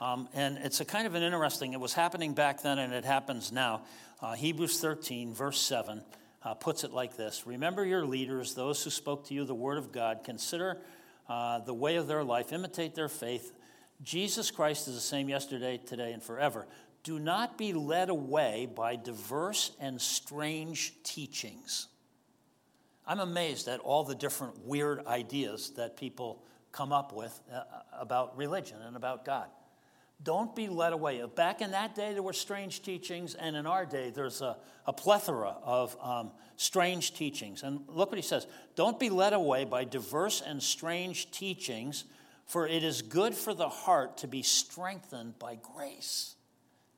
Um, 0.00 0.28
and 0.32 0.58
it's 0.58 0.80
a 0.80 0.84
kind 0.84 1.06
of 1.06 1.14
an 1.14 1.22
interesting, 1.22 1.74
it 1.74 1.80
was 1.80 1.92
happening 1.92 2.32
back 2.32 2.62
then 2.62 2.78
and 2.78 2.92
it 2.92 3.04
happens 3.04 3.52
now. 3.52 3.82
Uh, 4.20 4.32
Hebrews 4.32 4.80
13, 4.80 5.34
verse 5.34 5.60
7, 5.60 6.02
uh, 6.44 6.54
puts 6.54 6.84
it 6.84 6.92
like 6.92 7.16
this 7.16 7.46
Remember 7.46 7.84
your 7.84 8.04
leaders, 8.04 8.54
those 8.54 8.82
who 8.82 8.90
spoke 8.90 9.26
to 9.28 9.34
you 9.34 9.44
the 9.44 9.54
word 9.54 9.78
of 9.78 9.92
God, 9.92 10.20
consider 10.24 10.78
uh, 11.28 11.60
the 11.60 11.74
way 11.74 11.96
of 11.96 12.06
their 12.06 12.24
life, 12.24 12.52
imitate 12.52 12.94
their 12.94 13.08
faith 13.08 13.52
Jesus 14.02 14.50
Christ 14.50 14.88
is 14.88 14.94
the 14.94 15.00
same 15.00 15.28
yesterday, 15.28 15.78
today, 15.78 16.12
and 16.12 16.22
forever. 16.22 16.66
Do 17.04 17.18
not 17.18 17.56
be 17.56 17.72
led 17.72 18.08
away 18.10 18.66
by 18.72 18.96
diverse 18.96 19.72
and 19.80 20.00
strange 20.00 20.94
teachings. 21.04 21.88
I'm 23.06 23.20
amazed 23.20 23.68
at 23.68 23.80
all 23.80 24.04
the 24.04 24.14
different 24.14 24.64
weird 24.64 25.06
ideas 25.06 25.70
that 25.76 25.96
people 25.96 26.42
come 26.72 26.92
up 26.92 27.12
with 27.12 27.40
uh, 27.52 27.62
about 27.92 28.36
religion 28.36 28.78
and 28.84 28.96
about 28.96 29.24
God. 29.24 29.48
Don't 30.24 30.54
be 30.54 30.68
led 30.68 30.92
away. 30.92 31.22
Back 31.34 31.60
in 31.60 31.72
that 31.72 31.94
day, 31.94 32.12
there 32.12 32.22
were 32.22 32.32
strange 32.32 32.82
teachings, 32.82 33.34
and 33.34 33.56
in 33.56 33.66
our 33.66 33.84
day, 33.84 34.10
there's 34.10 34.40
a, 34.40 34.56
a 34.86 34.92
plethora 34.92 35.56
of 35.62 35.96
um, 36.00 36.30
strange 36.56 37.14
teachings. 37.14 37.62
And 37.62 37.80
look 37.88 38.10
what 38.10 38.18
he 38.18 38.22
says 38.22 38.46
Don't 38.76 39.00
be 39.00 39.10
led 39.10 39.32
away 39.32 39.64
by 39.64 39.84
diverse 39.84 40.40
and 40.40 40.62
strange 40.62 41.30
teachings 41.30 42.04
for 42.52 42.66
it 42.66 42.82
is 42.82 43.00
good 43.00 43.34
for 43.34 43.54
the 43.54 43.68
heart 43.68 44.18
to 44.18 44.28
be 44.28 44.42
strengthened 44.42 45.38
by 45.38 45.56
grace. 45.56 46.34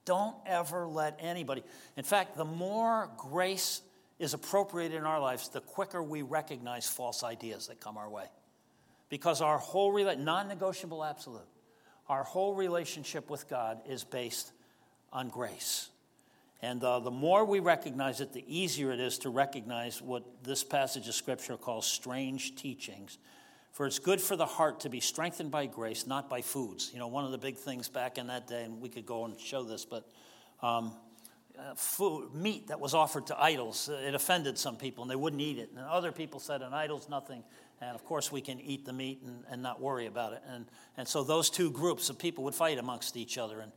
Don't 0.03 0.35
ever 0.45 0.85
let 0.85 1.17
anybody. 1.21 1.63
In 1.95 2.03
fact, 2.03 2.35
the 2.35 2.43
more 2.43 3.09
grace 3.17 3.81
is 4.19 4.33
appropriated 4.33 4.97
in 4.97 5.05
our 5.05 5.19
lives, 5.19 5.47
the 5.49 5.61
quicker 5.61 6.03
we 6.03 6.21
recognize 6.21 6.87
false 6.89 7.23
ideas 7.23 7.67
that 7.67 7.79
come 7.79 7.97
our 7.97 8.09
way. 8.09 8.25
Because 9.09 9.41
our 9.41 9.57
whole 9.57 9.93
non 10.17 10.47
negotiable 10.47 11.03
absolute, 11.03 11.47
our 12.07 12.23
whole 12.23 12.53
relationship 12.53 13.29
with 13.29 13.49
God 13.49 13.81
is 13.87 14.03
based 14.03 14.51
on 15.11 15.29
grace. 15.29 15.89
And 16.61 16.83
uh, 16.83 16.99
the 16.99 17.11
more 17.11 17.45
we 17.45 17.59
recognize 17.59 18.21
it, 18.21 18.33
the 18.33 18.43
easier 18.47 18.91
it 18.91 18.99
is 18.99 19.19
to 19.19 19.29
recognize 19.29 20.01
what 20.01 20.23
this 20.43 20.63
passage 20.63 21.07
of 21.07 21.13
Scripture 21.13 21.57
calls 21.57 21.85
strange 21.85 22.55
teachings 22.55 23.17
for 23.75 23.85
it's 23.85 23.99
good 23.99 24.21
for 24.21 24.37
the 24.37 24.45
heart 24.45 24.79
to 24.79 24.89
be 24.89 25.01
strengthened 25.01 25.51
by 25.51 25.65
grace, 25.65 26.07
not 26.07 26.29
by 26.29 26.41
foods. 26.41 26.91
You 26.93 26.99
know, 26.99 27.07
one 27.07 27.25
of 27.25 27.31
the 27.31 27.37
big 27.37 27.57
things 27.57 27.89
back 27.89 28.17
in 28.17 28.27
that 28.27 28.47
day, 28.47 28.63
and 28.63 28.79
we 28.79 28.87
could 28.87 29.05
go 29.05 29.25
and 29.25 29.37
show 29.37 29.63
this, 29.63 29.83
but 29.83 30.09
um, 30.61 30.93
uh, 31.59 31.73
food, 31.75 32.33
meat 32.33 32.67
that 32.67 32.79
was 32.79 32.93
offered 32.93 33.27
to 33.27 33.37
idols, 33.37 33.89
it 33.89 34.15
offended 34.15 34.57
some 34.57 34.77
people 34.77 35.03
and 35.03 35.11
they 35.11 35.17
wouldn't 35.17 35.41
eat 35.41 35.57
it. 35.57 35.71
And 35.75 35.85
other 35.85 36.13
people 36.13 36.39
said, 36.39 36.61
an 36.61 36.73
idol's 36.73 37.09
nothing. 37.09 37.43
And 37.81 37.95
of 37.95 38.05
course, 38.05 38.31
we 38.31 38.41
can 38.41 38.59
eat 38.59 38.85
the 38.85 38.93
meat 38.93 39.21
and, 39.25 39.43
and 39.49 39.61
not 39.61 39.81
worry 39.81 40.05
about 40.05 40.33
it. 40.33 40.41
And, 40.47 40.65
and 40.97 41.07
so 41.07 41.23
those 41.23 41.49
two 41.49 41.71
groups 41.71 42.09
of 42.09 42.17
people 42.17 42.43
would 42.45 42.55
fight 42.55 42.77
amongst 42.77 43.17
each 43.17 43.37
other. 43.37 43.59
And 43.59 43.71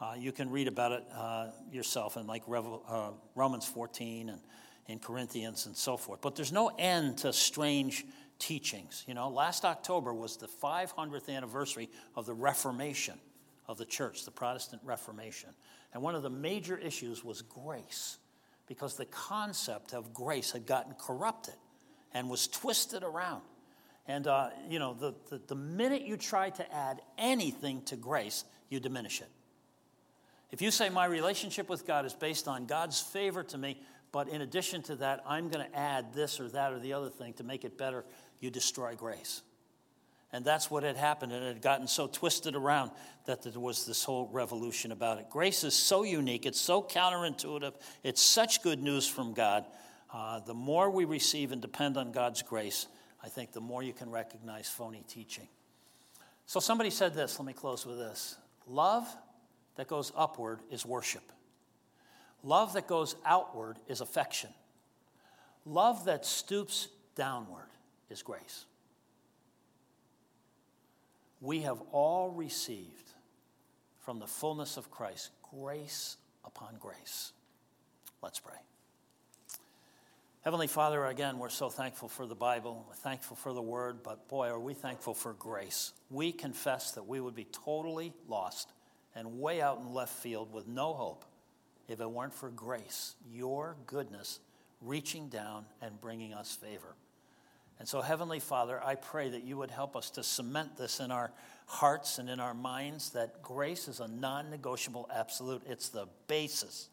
uh, 0.00 0.14
you 0.18 0.32
can 0.32 0.50
read 0.50 0.68
about 0.68 0.92
it 0.92 1.04
uh, 1.14 1.48
yourself 1.70 2.16
in 2.16 2.26
like 2.26 2.42
uh, 2.48 3.10
Romans 3.34 3.66
14 3.66 4.28
and 4.28 4.40
in 4.86 4.98
Corinthians 4.98 5.66
and 5.66 5.76
so 5.76 5.96
forth. 5.96 6.20
But 6.20 6.36
there's 6.36 6.52
no 6.52 6.70
end 6.78 7.18
to 7.18 7.32
strange 7.32 8.04
teachings. 8.38 9.04
You 9.06 9.14
know, 9.14 9.28
last 9.28 9.64
October 9.64 10.12
was 10.12 10.36
the 10.36 10.48
500th 10.48 11.34
anniversary 11.34 11.88
of 12.16 12.26
the 12.26 12.34
Reformation 12.34 13.18
of 13.66 13.78
the 13.78 13.86
church, 13.86 14.24
the 14.24 14.30
Protestant 14.30 14.82
Reformation. 14.84 15.50
And 15.92 16.02
one 16.02 16.14
of 16.14 16.22
the 16.22 16.30
major 16.30 16.76
issues 16.76 17.24
was 17.24 17.40
grace, 17.42 18.18
because 18.66 18.96
the 18.96 19.06
concept 19.06 19.94
of 19.94 20.12
grace 20.12 20.52
had 20.52 20.66
gotten 20.66 20.94
corrupted 20.98 21.54
and 22.14 22.30
was 22.30 22.46
twisted 22.46 23.02
around. 23.02 23.42
And, 24.06 24.26
uh, 24.26 24.50
you 24.68 24.78
know, 24.78 24.94
the, 24.94 25.14
the, 25.30 25.40
the 25.46 25.54
minute 25.54 26.02
you 26.02 26.16
try 26.16 26.50
to 26.50 26.74
add 26.74 27.00
anything 27.18 27.82
to 27.82 27.96
grace, 27.96 28.44
you 28.68 28.80
diminish 28.80 29.20
it. 29.20 29.28
If 30.50 30.62
you 30.62 30.70
say 30.70 30.88
my 30.88 31.06
relationship 31.06 31.68
with 31.68 31.86
God 31.86 32.06
is 32.06 32.14
based 32.14 32.46
on 32.46 32.66
God's 32.66 33.00
favor 33.00 33.42
to 33.44 33.58
me, 33.58 33.80
but 34.12 34.28
in 34.28 34.42
addition 34.42 34.82
to 34.82 34.96
that, 34.96 35.24
I'm 35.26 35.48
going 35.48 35.68
to 35.68 35.76
add 35.76 36.14
this 36.14 36.38
or 36.38 36.48
that 36.50 36.72
or 36.72 36.78
the 36.78 36.92
other 36.92 37.08
thing 37.08 37.32
to 37.34 37.42
make 37.44 37.64
it 37.64 37.76
better, 37.76 38.04
you 38.38 38.50
destroy 38.50 38.94
grace. 38.94 39.42
And 40.32 40.44
that's 40.44 40.70
what 40.70 40.82
had 40.82 40.96
happened. 40.96 41.32
And 41.32 41.44
it 41.44 41.48
had 41.48 41.62
gotten 41.62 41.88
so 41.88 42.06
twisted 42.06 42.54
around 42.54 42.90
that 43.26 43.42
there 43.42 43.58
was 43.58 43.86
this 43.86 44.04
whole 44.04 44.28
revolution 44.32 44.92
about 44.92 45.18
it. 45.18 45.30
Grace 45.30 45.64
is 45.64 45.74
so 45.74 46.02
unique, 46.02 46.44
it's 46.44 46.60
so 46.60 46.82
counterintuitive, 46.82 47.72
it's 48.02 48.20
such 48.20 48.62
good 48.62 48.82
news 48.82 49.08
from 49.08 49.32
God. 49.32 49.64
Uh, 50.14 50.38
the 50.38 50.54
more 50.54 50.90
we 50.90 51.04
receive 51.04 51.50
and 51.50 51.60
depend 51.60 51.96
on 51.96 52.12
God's 52.12 52.42
grace, 52.42 52.86
I 53.22 53.28
think 53.28 53.52
the 53.52 53.60
more 53.60 53.82
you 53.82 53.92
can 53.92 54.10
recognize 54.10 54.68
phony 54.68 55.02
teaching. 55.08 55.48
So 56.46 56.60
somebody 56.60 56.90
said 56.90 57.14
this, 57.14 57.38
let 57.40 57.46
me 57.46 57.52
close 57.52 57.84
with 57.84 57.98
this 57.98 58.36
love 58.68 59.06
that 59.74 59.88
goes 59.88 60.12
upward 60.16 60.60
is 60.70 60.86
worship, 60.86 61.32
love 62.44 62.74
that 62.74 62.86
goes 62.86 63.16
outward 63.26 63.78
is 63.88 64.00
affection, 64.00 64.50
love 65.66 66.04
that 66.04 66.24
stoops 66.24 66.86
downward 67.16 67.68
is 68.08 68.22
grace. 68.22 68.66
we 71.44 71.60
have 71.60 71.80
all 71.92 72.30
received 72.30 73.12
from 74.00 74.18
the 74.18 74.26
fullness 74.26 74.78
of 74.78 74.90
Christ 74.90 75.30
grace 75.42 76.16
upon 76.44 76.76
grace. 76.80 77.32
Let's 78.22 78.40
pray. 78.40 78.56
Heavenly 80.44 80.66
Father, 80.66 81.06
again, 81.06 81.38
we're 81.38 81.48
so 81.48 81.70
thankful 81.70 82.06
for 82.06 82.26
the 82.26 82.34
Bible. 82.34 82.84
We're 82.86 82.94
thankful 82.96 83.34
for 83.34 83.54
the 83.54 83.62
Word, 83.62 84.02
but 84.02 84.28
boy, 84.28 84.48
are 84.48 84.60
we 84.60 84.74
thankful 84.74 85.14
for 85.14 85.32
grace. 85.32 85.94
We 86.10 86.32
confess 86.32 86.90
that 86.90 87.06
we 87.06 87.18
would 87.18 87.34
be 87.34 87.46
totally 87.50 88.12
lost 88.28 88.70
and 89.14 89.40
way 89.40 89.62
out 89.62 89.78
in 89.78 89.94
left 89.94 90.12
field 90.12 90.52
with 90.52 90.68
no 90.68 90.92
hope 90.92 91.24
if 91.88 91.98
it 91.98 92.10
weren't 92.10 92.34
for 92.34 92.50
grace, 92.50 93.14
your 93.32 93.76
goodness 93.86 94.40
reaching 94.82 95.30
down 95.30 95.64
and 95.80 95.98
bringing 95.98 96.34
us 96.34 96.54
favor. 96.54 96.94
And 97.78 97.88
so, 97.88 98.02
Heavenly 98.02 98.38
Father, 98.38 98.78
I 98.84 98.96
pray 98.96 99.30
that 99.30 99.44
you 99.44 99.56
would 99.56 99.70
help 99.70 99.96
us 99.96 100.10
to 100.10 100.22
cement 100.22 100.76
this 100.76 101.00
in 101.00 101.10
our 101.10 101.32
hearts 101.64 102.18
and 102.18 102.28
in 102.28 102.38
our 102.38 102.52
minds 102.52 103.08
that 103.10 103.42
grace 103.42 103.88
is 103.88 104.00
a 104.00 104.08
non 104.08 104.50
negotiable 104.50 105.08
absolute. 105.10 105.62
It's 105.66 105.88
the 105.88 106.06
basis 106.28 106.90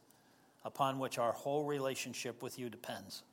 upon 0.63 0.99
which 0.99 1.17
our 1.17 1.33
whole 1.33 1.65
relationship 1.65 2.41
with 2.41 2.57
you 2.57 2.69
depends. 2.69 3.23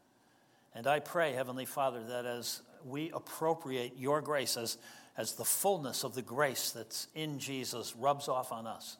And 0.74 0.86
I 0.86 1.00
pray, 1.00 1.32
Heavenly 1.32 1.64
Father, 1.64 2.02
that 2.08 2.26
as 2.26 2.62
we 2.84 3.10
appropriate 3.12 3.94
your 3.96 4.20
grace 4.20 4.56
as, 4.56 4.78
as 5.16 5.32
the 5.32 5.44
fullness 5.44 6.04
of 6.04 6.14
the 6.14 6.22
grace 6.22 6.70
that's 6.70 7.08
in 7.14 7.38
Jesus 7.38 7.96
rubs 7.96 8.28
off 8.28 8.52
on 8.52 8.66
us, 8.66 8.96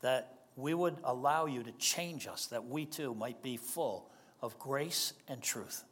that 0.00 0.38
we 0.56 0.74
would 0.74 0.96
allow 1.02 1.46
you 1.46 1.62
to 1.62 1.72
change 1.72 2.26
us, 2.26 2.46
that 2.46 2.66
we 2.66 2.86
too 2.86 3.14
might 3.14 3.42
be 3.42 3.56
full 3.56 4.10
of 4.40 4.58
grace 4.58 5.14
and 5.26 5.42
truth. 5.42 5.84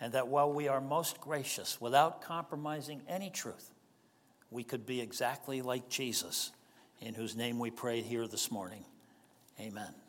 And 0.00 0.12
that 0.12 0.28
while 0.28 0.52
we 0.52 0.68
are 0.68 0.80
most 0.80 1.20
gracious, 1.20 1.80
without 1.80 2.20
compromising 2.20 3.00
any 3.08 3.30
truth, 3.30 3.70
we 4.50 4.62
could 4.62 4.84
be 4.84 5.00
exactly 5.00 5.62
like 5.62 5.88
Jesus, 5.88 6.52
in 7.00 7.14
whose 7.14 7.34
name 7.34 7.58
we 7.58 7.70
pray 7.70 8.02
here 8.02 8.26
this 8.26 8.50
morning. 8.50 8.84
Amen. 9.58 10.05